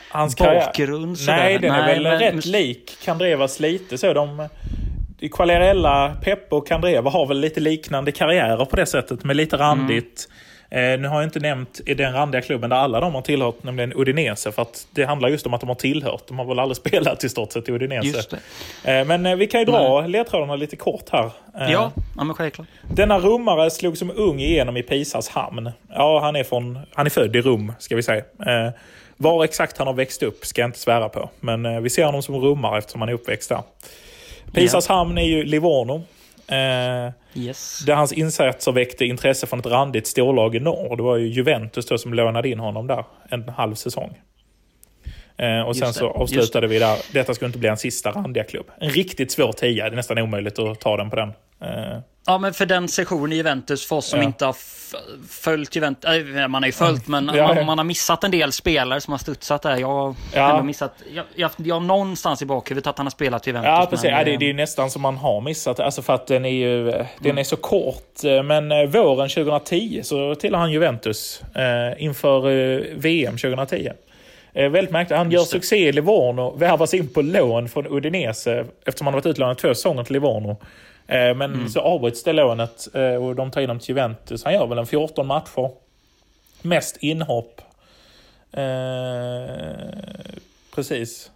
hans 0.09 0.37
bakgrund. 0.37 1.19
Sådär. 1.19 1.37
Nej, 1.37 1.59
den 1.59 1.75
är 1.75 1.87
väl 1.87 2.03
men, 2.03 2.19
rätt 2.19 2.35
men... 2.35 2.53
lik 2.53 2.99
Kandrevas 3.05 3.61
lite 3.61 3.99
så. 3.99 4.13
De, 4.13 4.49
Quagliarella, 5.33 6.17
Peppe 6.23 6.55
och 6.55 6.67
Kandreva 6.67 7.11
har 7.11 7.27
väl 7.27 7.41
lite 7.41 7.61
liknande 7.61 8.13
karriärer 8.13 8.65
på 8.65 8.77
det 8.77 8.87
sättet 8.87 9.25
med 9.25 9.37
lite 9.37 9.57
randigt. 9.57 10.29
Mm. 10.29 10.43
Eh, 10.73 11.01
nu 11.01 11.09
har 11.09 11.17
jag 11.17 11.25
inte 11.27 11.41
nämnt 11.41 11.81
i 11.87 11.95
den 11.95 12.13
randiga 12.13 12.43
klubben 12.43 12.71
där 12.71 12.77
alla 12.77 13.01
de 13.01 13.15
har 13.15 13.23
tillhört, 13.23 13.63
nämligen 13.63 13.93
Udinese. 13.97 14.53
För 14.53 14.63
att 14.63 14.87
det 14.91 15.05
handlar 15.05 15.29
just 15.29 15.47
om 15.47 15.55
att 15.55 15.61
de 15.61 15.69
har 15.69 15.77
tillhört. 15.77 16.23
De 16.29 16.39
har 16.39 16.47
väl 16.47 16.59
aldrig 16.59 16.77
spelat 16.87 17.25
i 17.25 17.29
stort 17.29 17.53
sett 17.53 17.69
i 17.69 17.73
Udinese. 17.73 18.37
Eh, 18.85 19.05
men 19.05 19.27
eh, 19.27 19.37
vi 19.37 19.47
kan 19.47 19.61
ju 19.61 19.67
dra 19.67 20.01
Nej. 20.01 20.11
ledtrådarna 20.11 20.57
lite 20.57 20.77
kort 20.77 21.05
här. 21.13 21.25
Eh, 21.25 21.73
ja, 21.73 21.93
ja 22.17 22.25
men 22.25 22.35
självklart. 22.35 22.67
Denna 22.95 23.19
rummare 23.19 23.71
slog 23.71 23.99
som 23.99 24.11
ung 24.11 24.41
igenom 24.41 24.77
i 24.77 24.83
Pisas 24.83 25.29
hamn. 25.29 25.71
Ja, 25.89 26.21
han 26.21 26.37
är, 26.37 26.45
från, 26.45 26.79
han 26.95 27.07
är 27.07 27.11
född 27.11 27.37
i 27.37 27.41
Rum, 27.41 27.73
ska 27.79 27.97
vi 27.97 28.03
säga. 28.03 28.23
Var 29.23 29.45
exakt 29.45 29.79
han 29.79 29.87
har 29.87 29.95
växt 29.95 30.23
upp 30.23 30.47
ska 30.47 30.61
jag 30.61 30.69
inte 30.69 30.79
svära 30.79 31.09
på. 31.09 31.31
Men 31.41 31.67
eh, 31.67 31.81
vi 31.81 31.91
ser 31.91 32.05
honom 32.05 32.23
som 32.23 32.35
rummare 32.35 32.79
eftersom 32.79 33.01
han 33.01 33.09
är 33.09 33.13
uppväxt 33.13 33.49
där. 33.49 33.63
Pisas 34.53 34.87
yeah. 34.89 34.99
hamn 34.99 35.19
är 35.19 35.23
ju 35.23 35.45
Livorno. 35.45 36.03
Eh, 36.47 37.13
yes. 37.35 37.79
Där 37.87 37.95
hans 37.95 38.13
insatser 38.13 38.73
väckte 38.73 39.05
intresse 39.05 39.47
från 39.47 39.59
ett 39.59 39.67
randigt 39.67 40.07
storlag 40.07 40.55
i 40.55 40.61
norr. 40.61 40.97
Det 40.97 41.03
var 41.03 41.17
ju 41.17 41.27
Juventus 41.27 41.87
då 41.87 41.99
som 41.99 42.15
lånade 42.15 42.49
in 42.49 42.59
honom 42.59 42.87
där 42.87 43.05
en 43.29 43.49
halv 43.49 43.75
säsong. 43.75 44.19
Eh, 45.37 45.61
och 45.61 45.77
sen 45.77 45.95
så 45.95 46.11
avslutade 46.11 46.67
vi 46.67 46.79
där. 46.79 46.99
Detta 47.13 47.35
skulle 47.35 47.47
inte 47.47 47.59
bli 47.59 47.69
en 47.69 47.77
sista 47.77 48.11
randiga 48.11 48.45
klubb. 48.45 48.67
En 48.81 48.91
riktigt 48.91 49.33
svår 49.33 49.53
tia. 49.53 49.85
Det 49.85 49.95
är 49.95 49.97
nästan 49.97 50.19
omöjligt 50.19 50.59
att 50.59 50.81
ta 50.81 50.97
den 50.97 51.11
på 51.11 51.17
den. 51.17 51.33
Eh, 51.63 51.99
Ja, 52.27 52.39
men 52.39 52.53
för 52.53 52.67
den 52.67 52.89
sessionen 52.89 53.33
i 53.33 53.37
Juventus, 53.37 53.87
för 53.87 53.97
oss 53.97 54.07
som 54.07 54.21
ja. 54.21 54.25
inte 54.25 54.45
har 54.45 54.57
följt 55.29 55.77
Juventus, 55.77 56.11
äh, 56.11 56.49
man 56.49 56.63
har 56.63 56.67
ju 56.67 56.73
följt, 56.73 57.09
men 57.09 57.31
ja, 57.35 57.47
man, 57.47 57.57
ja. 57.57 57.65
man, 57.65 57.79
har 57.79 57.85
missat 57.85 58.25
en 58.25 58.31
del 58.31 58.53
spelare 58.53 59.01
som 59.01 59.13
har 59.13 59.19
studsat 59.19 59.63
där. 59.63 59.77
Jag 59.77 59.89
har 59.89 60.15
ja. 60.35 60.63
missat, 60.63 60.95
jag, 61.15 61.25
jag, 61.35 61.51
jag 61.57 61.75
har 61.75 61.81
någonstans 61.81 62.43
i 62.43 62.47
bakhuvudet 62.47 62.87
att 62.87 62.99
han 62.99 63.07
har 63.07 63.11
spelat 63.11 63.47
i 63.47 63.51
Juventus. 63.51 63.69
Ja, 63.69 63.87
precis. 63.91 64.05
Men, 64.05 64.13
ja, 64.13 64.25
det, 64.25 64.37
det, 64.37 64.51
är 64.51 64.55
nästan 64.55 64.91
som 64.91 65.03
man 65.03 65.17
har 65.17 65.41
missat, 65.41 65.81
alltså 65.81 66.03
för 66.03 66.13
att 66.13 66.27
den 66.27 66.45
är 66.45 66.51
ju, 66.51 66.91
mm. 66.91 67.07
den 67.19 67.39
är 67.39 67.45
så 67.45 67.57
kort. 67.57 68.23
Men 68.23 68.73
eh, 68.73 68.87
våren 68.87 69.29
2010 69.29 70.01
så 70.05 70.35
tillhör 70.35 70.61
han 70.61 70.73
Juventus 70.73 71.43
eh, 71.55 72.03
inför 72.05 72.51
eh, 72.51 72.81
VM 72.97 73.39
2010. 73.39 73.91
Eh, 74.55 74.69
väldigt 74.69 74.93
märkligt. 74.93 75.19
Han 75.19 75.31
gör 75.31 75.45
succé 75.45 75.89
i 75.89 75.93
Livorno, 75.93 76.57
värvas 76.57 76.95
in 76.95 77.09
på 77.09 77.23
lån 77.23 77.69
från 77.69 77.87
Udinese 77.87 78.65
eftersom 78.87 79.07
han 79.07 79.15
varit 79.15 79.27
utlånad 79.27 79.59
två 79.59 79.75
säsonger 79.75 80.05
till 80.05 80.13
Livorno. 80.13 80.57
Eh, 81.07 81.35
men 81.35 81.43
mm. 81.43 81.69
så 81.69 81.81
avbryts 81.81 82.25
det 82.25 82.33
lånet 82.33 82.89
eh, 82.95 83.15
och 83.15 83.35
de 83.35 83.51
tar 83.51 83.61
in 83.61 83.69
honom 83.69 83.81
till 83.81 83.89
Juventus. 83.89 84.45
Han 84.45 84.55
gör 84.55 84.67
väl 84.67 84.79
en 84.79 84.87
14 84.87 85.27
matcher. 85.27 85.71
Mest 86.63 86.97
inhopp. 86.97 87.61
Eh, 88.53 88.63
precis. 90.75 91.31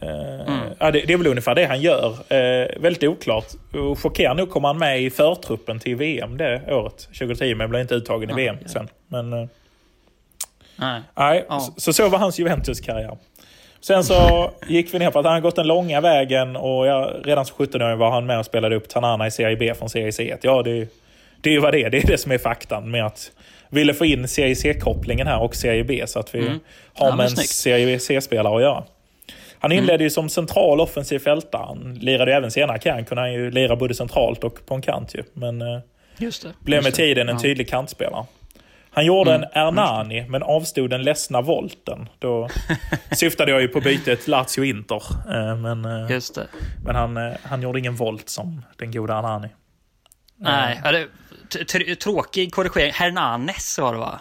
Mm. 0.00 0.60
Ja, 0.78 0.90
det, 0.90 1.00
det, 1.00 1.12
är 1.12 1.16
väl 1.16 1.26
ungefär 1.26 1.54
det 1.54 1.64
han 1.64 1.80
gör. 1.80 2.32
Eh, 2.32 2.80
väldigt 2.80 3.02
oklart. 3.02 3.46
Och 3.72 3.98
chockerande 3.98 4.42
nog 4.42 4.50
kom 4.50 4.64
han 4.64 4.78
med 4.78 5.02
i 5.02 5.10
förtruppen 5.10 5.78
till 5.78 5.96
VM 5.96 6.36
det 6.36 6.74
året, 6.74 6.98
2010, 6.98 7.54
men 7.54 7.70
blev 7.70 7.82
inte 7.82 7.94
uttagen 7.94 8.30
i 8.30 8.32
VM 8.32 8.56
sen. 8.66 8.88
Men, 9.08 9.32
eh, 9.32 9.48
nej. 10.76 11.02
nej 11.14 11.46
ja. 11.48 11.60
så, 11.76 11.92
så 11.92 12.08
var 12.08 12.18
hans 12.18 12.38
Juventus-karriär. 12.38 13.18
Sen 13.80 14.04
så 14.04 14.50
gick 14.66 14.94
vi 14.94 14.98
ner 14.98 15.10
på 15.10 15.18
att 15.18 15.24
han 15.24 15.34
har 15.34 15.40
gått 15.40 15.56
den 15.56 15.66
långa 15.66 16.00
vägen 16.00 16.56
och 16.56 16.86
jag, 16.86 17.14
redan 17.24 17.46
som 17.46 17.66
17-åring 17.66 17.98
var 17.98 18.10
han 18.10 18.26
med 18.26 18.38
och 18.38 18.46
spelade 18.46 18.76
upp 18.76 18.88
Tanana 18.88 19.26
i 19.26 19.30
Serie 19.30 19.56
B 19.56 19.74
från 19.74 19.88
Serie 19.88 20.10
C1. 20.10 20.38
Ja, 20.42 20.62
det, 20.62 20.88
det 21.40 21.50
är 21.50 21.54
ju 21.54 21.60
vad 21.60 21.74
det 21.74 21.82
är. 21.82 21.90
Det 21.90 21.98
är 21.98 22.06
det 22.06 22.18
som 22.18 22.32
är 22.32 22.38
faktan 22.38 22.90
med 22.90 23.06
att 23.06 23.30
ville 23.70 23.94
få 23.94 24.04
in 24.04 24.28
Serie 24.28 24.56
C-kopplingen 24.56 25.26
här 25.26 25.42
och 25.42 25.56
Serie 25.56 25.84
B 25.84 26.04
så 26.06 26.18
att 26.18 26.34
vi 26.34 26.38
mm. 26.38 26.60
har 26.94 27.08
ja, 27.08 27.16
med 27.16 27.24
en 27.24 27.36
Serie 27.36 27.98
C-spelare 27.98 28.56
att 28.56 28.62
göra. 28.62 28.84
Han 29.58 29.72
inledde 29.72 29.94
mm. 29.94 30.04
ju 30.04 30.10
som 30.10 30.28
central 30.28 30.80
offensiv 30.80 31.18
fältare. 31.18 31.64
Han 31.66 31.94
lirade 32.00 32.30
ju 32.30 32.36
även 32.36 32.50
senare 32.50 32.78
kan 32.78 33.04
kunde 33.04 33.22
han 33.22 33.32
ju 33.32 33.50
lira 33.50 33.76
både 33.76 33.94
centralt 33.94 34.44
och 34.44 34.66
på 34.66 34.74
en 34.74 34.82
kant 34.82 35.14
ju. 35.14 35.22
Men 35.32 35.62
eh, 35.62 35.78
just 36.18 36.42
det, 36.42 36.48
blev 36.60 36.82
med 36.82 36.94
tiden 36.94 37.28
en 37.28 37.38
tydlig 37.38 37.68
kantspelare. 37.68 38.24
Han 38.98 39.06
gjorde 39.06 39.34
mm. 39.34 39.42
en 39.42 39.62
Ernani, 39.62 40.26
men 40.28 40.42
avstod 40.42 40.90
den 40.90 41.02
ledsna 41.02 41.40
volten. 41.40 42.08
Då 42.18 42.48
syftade 43.12 43.50
jag 43.50 43.60
ju 43.60 43.68
på 43.68 43.80
bytet 43.80 44.26
Lazio-Inter. 44.28 45.02
Eh, 45.30 45.56
men, 45.56 45.84
eh, 45.84 46.10
Just 46.10 46.34
det. 46.34 46.46
men 46.84 46.96
han, 46.96 47.34
han 47.42 47.62
gjorde 47.62 47.78
ingen 47.78 47.96
volt 47.96 48.28
som 48.28 48.64
den 48.76 48.92
goda 48.92 49.14
Ernani. 49.14 49.48
Nej, 50.36 50.80
det, 50.84 51.96
tråkig 51.96 52.52
korrigering. 52.52 52.92
Hernanes 52.92 53.78
var 53.78 53.92
det 53.92 53.98
va? 53.98 54.20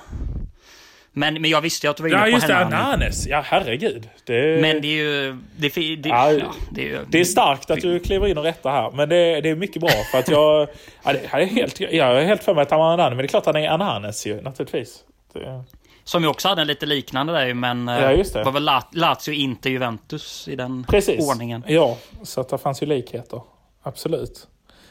Men, 1.17 1.33
men 1.41 1.51
jag 1.51 1.61
visste 1.61 1.87
ju 1.87 1.91
att 1.91 1.97
du 1.97 2.03
var 2.03 2.09
inne 2.09 2.17
ja, 2.17 2.23
på 2.23 2.29
just 2.29 2.47
det. 2.47 2.57
Ananes. 2.57 3.27
Ja, 3.27 3.41
herregud. 3.45 4.09
Det... 4.25 4.61
Men 4.61 4.81
det 4.81 4.87
är 4.87 5.03
ju... 5.03 5.37
Det, 5.57 5.95
det, 5.95 6.09
ja, 6.09 6.31
ja, 6.31 6.45
det, 6.71 6.81
är, 6.81 6.85
ju, 6.85 6.99
det 7.09 7.19
är 7.19 7.23
starkt 7.23 7.71
att 7.71 7.81
du 7.81 7.99
kliver 7.99 8.27
in 8.27 8.37
och 8.37 8.43
rättar 8.43 8.71
här. 8.71 8.91
Men 8.91 9.09
det, 9.09 9.41
det 9.41 9.49
är 9.49 9.55
mycket 9.55 9.81
bra. 9.81 9.89
För 10.11 10.19
att 10.19 10.29
jag... 10.29 10.67
Ja, 11.03 11.13
det, 11.13 11.21
jag, 11.31 11.41
är 11.41 11.45
helt, 11.45 11.79
jag 11.79 12.21
är 12.21 12.25
helt 12.25 12.43
för 12.43 12.53
mig 12.53 12.61
att 12.61 12.71
han 12.71 12.79
var 12.79 12.93
Ananes. 12.93 13.09
Men 13.09 13.17
det 13.17 13.23
är 13.23 13.27
klart 13.27 13.45
han 13.45 13.55
är 13.55 13.69
Ananes 13.69 14.27
ju, 14.27 14.41
naturligtvis. 14.41 14.99
Det... 15.33 15.63
Som 16.03 16.23
ju 16.23 16.29
också 16.29 16.47
hade 16.47 16.61
en 16.61 16.67
lite 16.67 16.85
liknande 16.85 17.33
där 17.33 17.53
men 17.53 17.87
ja, 17.87 18.11
just 18.11 18.33
det. 18.33 18.43
var 18.43 18.51
väl 18.51 18.69
Lazio 18.91 19.33
inte 19.33 19.69
Juventus 19.69 20.47
i 20.47 20.55
den 20.55 20.83
Precis. 20.89 21.29
ordningen. 21.29 21.63
Ja, 21.67 21.97
så 22.23 22.41
att 22.41 22.49
det 22.49 22.57
fanns 22.57 22.83
ju 22.83 22.85
likheter. 22.87 23.41
Absolut. 23.83 24.47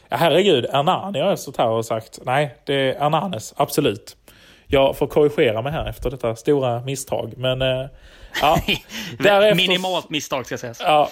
Ja, 0.09 0.17
herregud. 0.17 0.65
Ernani 0.65 1.21
har 1.21 1.29
jag 1.29 1.39
stått 1.39 1.57
här 1.57 1.69
och 1.69 1.85
sagt. 1.85 2.19
Nej, 2.25 2.57
det 2.65 2.75
är 2.75 3.07
Ernanes. 3.07 3.55
Absolut. 3.57 4.17
Jag 4.67 4.97
får 4.97 5.07
korrigera 5.07 5.63
mig 5.63 5.73
här 5.73 5.89
efter 5.89 6.11
detta 6.11 6.37
stora 6.37 6.81
misstag. 6.81 7.33
Men 7.37 7.63
äh, 7.63 7.87
ja, 8.41 8.59
därefter, 9.19 9.55
Minimalt 9.55 10.11
misstag 10.11 10.47
ska 10.47 10.59
sägas. 10.59 10.81
Ja, 10.81 11.11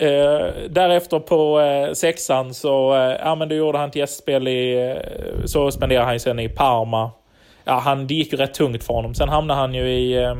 äh, 0.00 0.46
därefter 0.70 1.18
på 1.18 1.60
äh, 1.60 1.92
sexan 1.92 2.54
så 2.54 2.94
äh, 2.94 3.16
ja, 3.20 3.34
men 3.34 3.48
då 3.48 3.54
gjorde 3.54 3.78
han 3.78 3.88
ett 3.88 3.96
gästspel 3.96 4.48
i... 4.48 4.96
så 5.44 5.70
spenderade 5.70 6.06
han 6.06 6.20
sen 6.20 6.38
i 6.38 6.48
Parma. 6.48 7.10
Ja, 7.64 7.78
han, 7.78 8.06
det 8.06 8.14
gick 8.14 8.32
ju 8.32 8.38
rätt 8.38 8.54
tungt 8.54 8.84
för 8.84 8.94
honom. 8.94 9.14
Sen 9.14 9.28
hamnade 9.28 9.60
han 9.60 9.74
ju 9.74 9.88
i... 9.88 10.34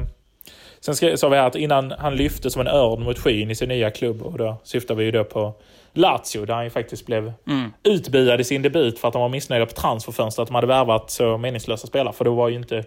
Sen 0.81 1.19
sa 1.19 1.29
vi 1.29 1.37
här 1.37 1.47
att 1.47 1.57
innan 1.57 1.91
han 1.99 2.17
lyfte 2.17 2.51
som 2.51 2.61
en 2.61 2.67
örn 2.67 3.03
mot 3.03 3.19
skyn 3.19 3.51
i 3.51 3.55
sin 3.55 3.69
nya 3.69 3.91
klubb, 3.91 4.23
och 4.23 4.39
då 4.39 4.57
syftar 4.65 4.95
vi 4.95 5.05
ju 5.05 5.11
då 5.11 5.25
på 5.25 5.55
Lazio, 5.95 6.45
där 6.45 6.55
han 6.55 6.65
ju 6.65 6.71
faktiskt 6.71 7.07
blev 7.07 7.33
mm. 7.47 7.73
utbuad 7.83 8.41
i 8.41 8.45
sin 8.45 8.63
debut 8.63 8.99
för 8.99 9.09
att 9.09 9.13
de 9.13 9.23
var 9.23 9.29
missnöjda 9.29 9.67
på 9.67 9.73
transferfönstret. 9.73 10.43
Att 10.43 10.49
de 10.49 10.55
hade 10.55 10.67
värvat 10.67 11.11
så 11.11 11.39
meningslösa 11.39 11.87
spelare. 11.87 12.13
För 12.13 12.25
då 12.25 12.35
var 12.35 12.49
ju 12.49 12.57
inte... 12.57 12.85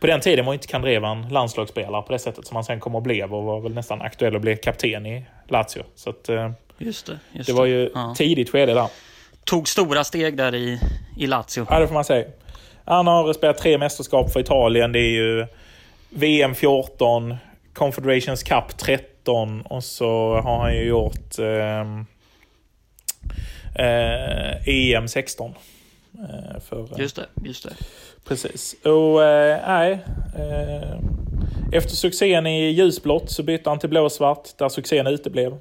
På 0.00 0.06
den 0.06 0.20
tiden 0.20 0.46
var 0.46 0.54
inte 0.54 0.66
Kandreva 0.66 1.08
en 1.08 1.28
landslagsspelare 1.28 2.02
på 2.02 2.12
det 2.12 2.18
sättet 2.18 2.46
som 2.46 2.54
han 2.54 2.64
sen 2.64 2.80
kom 2.80 2.94
och 2.94 3.02
blev 3.02 3.34
och 3.34 3.44
var 3.44 3.60
väl 3.60 3.74
nästan 3.74 4.02
aktuell 4.02 4.36
att 4.36 4.42
bli 4.42 4.56
kapten 4.56 5.06
i 5.06 5.24
Lazio. 5.48 5.82
Så 5.94 6.10
att, 6.10 6.28
eh, 6.28 6.50
just 6.78 7.06
det, 7.06 7.18
just 7.32 7.46
det 7.46 7.52
var 7.52 7.64
ju 7.64 7.90
ja. 7.94 8.14
tidigt 8.16 8.50
skede 8.50 8.74
där. 8.74 8.88
Tog 9.44 9.68
stora 9.68 10.04
steg 10.04 10.36
där 10.36 10.54
i, 10.54 10.80
i 11.18 11.26
Lazio. 11.26 11.66
Ja, 11.70 11.78
det 11.78 11.86
får 11.86 11.94
man 11.94 12.04
säga. 12.04 12.26
Han 12.84 13.06
har 13.06 13.32
spelat 13.32 13.58
tre 13.58 13.78
mästerskap 13.78 14.32
för 14.32 14.40
Italien. 14.40 14.92
Det 14.92 14.98
är 14.98 15.10
ju 15.10 15.46
VM 16.10 16.54
14, 16.54 17.36
Confederations 17.74 18.42
Cup 18.42 18.76
13 18.76 19.62
och 19.62 19.84
så 19.84 20.40
har 20.44 20.58
han 20.58 20.74
ju 20.74 20.84
gjort 20.84 21.38
eh, 21.38 21.84
eh, 23.74 24.68
EM 24.68 25.08
16. 25.08 25.54
Eh, 26.14 26.60
för, 26.60 26.88
just 26.98 27.16
det, 27.16 27.26
just 27.44 27.62
det. 27.62 27.74
Precis. 28.24 28.76
Och 28.84 29.24
eh, 29.24 29.60
nej. 29.66 29.98
Eh, 30.38 30.98
efter 31.72 31.90
succén 31.90 32.46
i 32.46 32.70
ljusblått 32.70 33.30
så 33.30 33.42
bytte 33.42 33.70
han 33.70 33.78
till 33.78 33.88
blåsvart 33.88 34.58
där 34.58 34.68
succén 34.68 35.06
uteblev. 35.06 35.58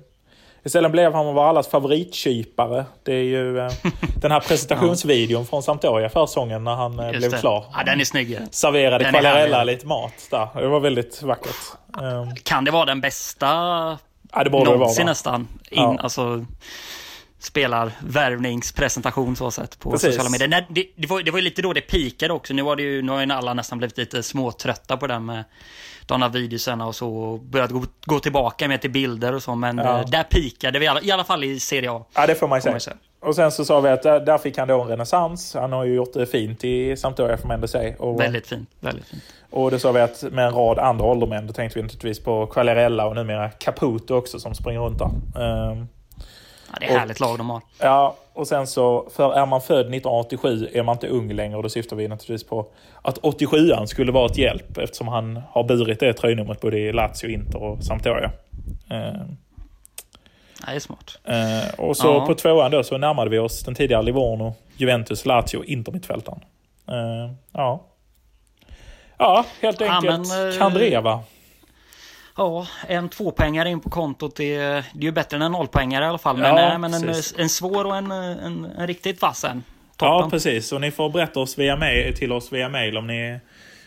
Istället 0.66 0.92
blev 0.92 1.14
han 1.14 1.26
vår 1.26 1.44
allas 1.44 1.68
favoritkypare. 1.68 2.86
Det 3.04 3.14
är 3.14 3.24
ju 3.24 3.60
eh, 3.60 3.72
den 4.22 4.32
här 4.32 4.40
presentationsvideon 4.40 5.42
ja. 5.42 5.46
från 5.46 5.64
Sampdoria 5.64 6.10
säsongen 6.10 6.64
när 6.64 6.76
han 6.76 7.00
eh, 7.00 7.10
blev 7.10 7.32
det. 7.32 7.38
klar. 7.38 7.66
Ja, 7.74 7.84
den 7.84 8.00
är 8.00 8.06
snygg. 8.06 8.40
Serverade 8.52 9.06
Quagliarella 9.06 9.64
lite 9.64 9.88
mat 9.88 10.28
där. 10.32 10.48
Det 10.62 10.68
var 10.68 10.80
väldigt 10.80 11.24
vackert. 11.24 11.56
Um, 12.02 12.36
kan 12.36 12.66
det 12.66 12.72
vara 12.72 12.86
den 12.86 13.02
bästa 13.02 13.48
ja, 14.34 14.44
det 14.44 14.50
någonsin 14.50 14.96
det 14.96 15.04
vara, 15.04 15.06
nästan? 15.06 15.42
In, 15.42 15.48
ja. 15.82 15.98
alltså, 16.00 16.46
spelar 17.44 17.92
värvningspresentation 18.00 19.36
så 19.36 19.52
sett 19.52 19.80
på 19.80 19.92
Precis. 19.92 20.10
sociala 20.10 20.30
medier. 20.30 20.48
Nej, 20.48 20.68
det, 20.70 20.86
det, 20.96 21.08
var, 21.08 21.22
det 21.22 21.32
var 21.32 21.40
ju 21.40 21.44
lite 21.44 21.62
då 21.62 21.74
det 21.74 21.82
pikade 21.82 22.34
också. 22.34 22.54
Nu, 22.54 22.62
var 22.62 22.76
det 22.76 22.84
ju, 22.84 23.02
nu 23.02 23.12
har 23.12 23.26
ju 23.26 23.32
alla 23.32 23.54
nästan 23.54 23.78
blivit 23.78 23.98
lite 23.98 24.24
småtrötta 24.24 24.98
på 24.98 25.08
det 25.08 25.20
med 25.20 25.44
de 26.06 26.22
här 26.22 26.30
videorna 26.30 26.88
och 26.88 26.96
så 26.96 27.16
och 27.16 27.40
börjat 27.40 27.72
gå, 27.72 27.84
gå 28.06 28.20
tillbaka 28.20 28.68
med 28.68 28.82
till 28.82 28.92
bilder 28.92 29.34
och 29.34 29.44
så. 29.44 29.56
Men 29.56 29.78
ja. 29.78 30.00
Eh, 30.00 30.06
där 30.06 30.24
pikade 30.24 30.80
vi 30.80 30.86
i 30.86 31.12
alla 31.12 31.24
fall 31.24 31.44
i 31.44 31.60
Serie 31.60 31.92
A. 31.92 32.06
Ja, 32.14 32.28
det 32.28 32.36
får 32.36 32.48
man 32.48 32.58
ju 32.58 32.62
säga. 32.62 32.80
säga. 32.80 32.98
Och 33.20 33.36
sen 33.36 33.52
så 33.52 33.66
sa 33.66 33.80
vi 33.80 33.90
att 33.90 34.04
där, 34.04 34.20
där 34.20 34.38
fick 34.38 34.58
han 34.58 34.68
då 34.68 34.82
en 34.82 34.88
renässans. 34.88 35.54
Han 35.54 35.72
har 35.72 35.84
ju 35.84 35.94
gjort 35.94 36.14
det 36.14 36.26
fint 36.26 36.64
i 36.64 36.98
Sampdoria 36.98 37.38
får 37.38 37.48
man 37.48 37.56
ändå 37.56 37.68
säga. 37.68 37.96
Och, 37.98 38.20
väldigt 38.20 38.48
fint. 38.48 38.70
Väldigt 38.80 39.06
fint. 39.06 39.24
Och 39.50 39.72
då 39.72 39.80
sa 39.80 39.92
vi 39.92 40.02
att 40.02 40.24
med 40.32 40.46
en 40.46 40.54
rad 40.54 40.80
andra 40.80 41.06
åldermän, 41.06 41.48
då 41.48 41.54
tänkte 41.54 41.80
vi 41.80 41.84
naturligtvis 41.84 42.20
på 42.20 42.46
Quagliarella 42.46 43.06
och 43.06 43.16
numera 43.16 43.50
Caputo 43.50 44.16
också 44.16 44.40
som 44.40 44.56
springer 44.56 44.80
runt 44.80 45.00
där. 45.00 45.42
Um, 45.72 45.88
Ja, 46.74 46.80
det 46.80 46.86
är 46.86 46.94
och, 46.94 47.00
härligt 47.00 47.20
lag 47.20 47.38
de 47.38 47.50
har. 47.50 47.62
Ja, 47.80 48.16
och 48.34 48.48
sen 48.48 48.68
så, 48.68 49.10
för 49.16 49.34
är 49.34 49.46
man 49.46 49.62
född 49.62 49.80
1987 49.80 50.70
är 50.74 50.84
man 50.84 50.96
inte 50.96 51.08
ung 51.08 51.34
längre 51.34 51.58
och 51.58 51.64
då 51.64 51.70
syftar 51.70 51.96
vi 51.96 52.08
naturligtvis 52.08 52.50
på 52.50 52.68
att 53.02 53.18
87an 53.18 53.86
skulle 53.86 54.12
vara 54.12 54.26
ett 54.26 54.38
hjälp 54.38 54.78
eftersom 54.78 55.08
han 55.08 55.42
har 55.50 55.64
burit 55.64 56.00
det 56.00 56.14
tröjnumret 56.14 56.62
både 56.62 56.80
i 56.80 56.94
Lazio, 56.94 57.30
Inter 57.30 57.64
och 57.64 57.84
Sampdoria. 57.84 58.32
Eh. 58.90 59.22
det 60.66 60.76
är 60.76 60.80
smart. 60.80 61.20
Eh, 61.24 61.80
och 61.80 61.98
så 61.98 62.08
ja. 62.08 62.26
på 62.26 62.36
tvåan 62.36 62.72
då 62.72 62.84
så 62.84 62.98
närmade 62.98 63.30
vi 63.30 63.40
oss 63.40 63.64
den 63.64 63.76
tidigare 63.76 64.04
Livorno, 64.04 64.56
Juventus, 64.78 65.26
Lazio, 65.26 65.64
Inter 65.64 65.92
mittfältaren. 65.92 66.40
Eh, 66.88 67.34
ja. 67.52 67.86
Ja, 69.18 69.46
helt 69.62 69.82
enkelt. 69.82 70.06
Ja, 70.06 70.36
men, 70.36 70.50
eh, 70.50 70.58
Kandreva. 70.58 71.24
Ja, 72.36 72.68
en 72.88 73.10
tvåpoängare 73.10 73.70
in 73.70 73.80
på 73.80 73.90
kontot, 73.90 74.36
det, 74.36 74.56
är, 74.56 74.86
det 74.94 75.00
är 75.00 75.04
ju 75.04 75.12
bättre 75.12 75.36
än 75.36 75.42
en 75.42 75.52
nollpoängare 75.52 76.06
i 76.06 76.08
alla 76.08 76.18
fall. 76.18 76.38
Men, 76.38 76.56
ja, 76.56 76.78
men 76.78 76.94
en, 76.94 77.14
en 77.38 77.50
svår 77.50 77.86
och 77.86 77.98
en, 77.98 78.12
en, 78.12 78.66
en 78.78 78.88
riktigt 78.88 79.22
vass 79.22 79.44
en. 79.44 79.64
Ja, 80.00 80.28
precis. 80.32 80.72
Och 80.72 80.82
ni 80.82 80.92
får 80.92 81.10
berätta 81.10 81.40
oss 81.40 81.58
via 81.58 81.76
mail, 81.76 82.16
till 82.16 82.32
oss 82.32 82.54
via 82.54 82.70
mail 82.70 82.98
om 82.98 83.08
ni, 83.08 83.40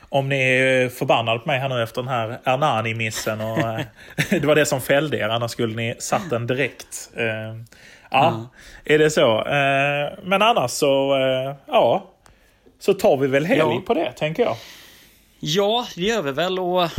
om 0.08 0.28
ni 0.28 0.40
är 0.40 0.88
förbannade 0.88 1.38
på 1.38 1.46
mig 1.46 1.58
här 1.58 1.68
nu 1.68 1.82
efter 1.82 2.02
den 2.02 2.08
här 2.08 2.38
Ernani-missen. 2.44 3.40
Och, 3.40 3.58
eh, 3.58 3.80
det 4.30 4.46
var 4.46 4.54
det 4.54 4.66
som 4.66 4.80
fällde 4.80 5.16
er, 5.18 5.28
annars 5.28 5.50
skulle 5.50 5.76
ni 5.76 5.94
satt 5.98 6.30
den 6.30 6.46
direkt. 6.46 7.10
Ja, 8.10 8.28
mm. 8.28 8.46
är 8.84 8.98
det 8.98 9.10
så. 9.10 9.42
Men 10.22 10.42
annars 10.42 10.70
så, 10.70 11.16
ja. 11.66 12.06
Så 12.78 12.94
tar 12.94 13.16
vi 13.16 13.26
väl 13.26 13.46
helg 13.46 13.60
ja. 13.60 13.82
på 13.86 13.94
det, 13.94 14.12
tänker 14.12 14.42
jag. 14.42 14.56
Ja, 15.40 15.86
det 15.94 16.02
gör 16.02 16.22
vi 16.22 16.32
väl. 16.32 16.58
Och 16.58 16.90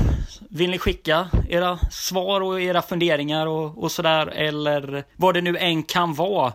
vill 0.49 0.69
ni 0.69 0.77
skicka 0.77 1.27
era 1.49 1.79
svar 1.91 2.41
och 2.41 2.61
era 2.61 2.81
funderingar 2.81 3.47
och, 3.47 3.83
och 3.83 3.91
sådär, 3.91 4.27
eller 4.27 5.03
vad 5.15 5.33
det 5.33 5.41
nu 5.41 5.57
än 5.57 5.83
kan 5.83 6.13
vara, 6.13 6.53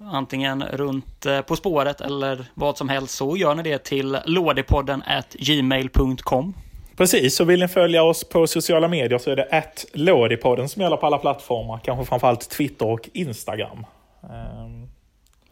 antingen 0.00 0.62
runt 0.62 1.26
eh, 1.26 1.40
På 1.40 1.56
spåret 1.56 2.00
eller 2.00 2.46
vad 2.54 2.78
som 2.78 2.88
helst, 2.88 3.14
så 3.14 3.36
gör 3.36 3.54
ni 3.54 3.62
det 3.62 3.84
till 3.84 4.18
lådepodden 4.24 5.02
at 5.06 5.32
gmail.com. 5.32 6.54
Precis, 6.96 7.36
så 7.36 7.44
vill 7.44 7.60
ni 7.60 7.68
följa 7.68 8.02
oss 8.02 8.24
på 8.24 8.46
sociala 8.46 8.88
medier 8.88 9.18
så 9.18 9.30
är 9.30 9.36
det 9.36 9.48
att 9.50 9.86
lådipodden 9.92 10.68
som 10.68 10.82
gäller 10.82 10.96
på 10.96 11.06
alla 11.06 11.18
plattformar, 11.18 11.80
kanske 11.84 12.04
framförallt 12.04 12.50
Twitter 12.50 12.86
och 12.86 13.08
Instagram. 13.12 13.86
Um... 14.22 14.88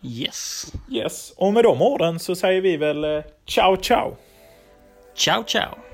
Yes. 0.05 0.73
Yes, 0.91 1.33
och 1.37 1.53
med 1.53 1.65
de 1.65 1.83
orden 1.83 2.19
så 2.19 2.35
säger 2.35 2.61
vi 2.61 2.77
väl 2.77 3.05
eh, 3.05 3.23
ciao 3.47 3.77
ciao. 3.77 4.17
Ciao 5.15 5.45
ciao. 5.45 5.92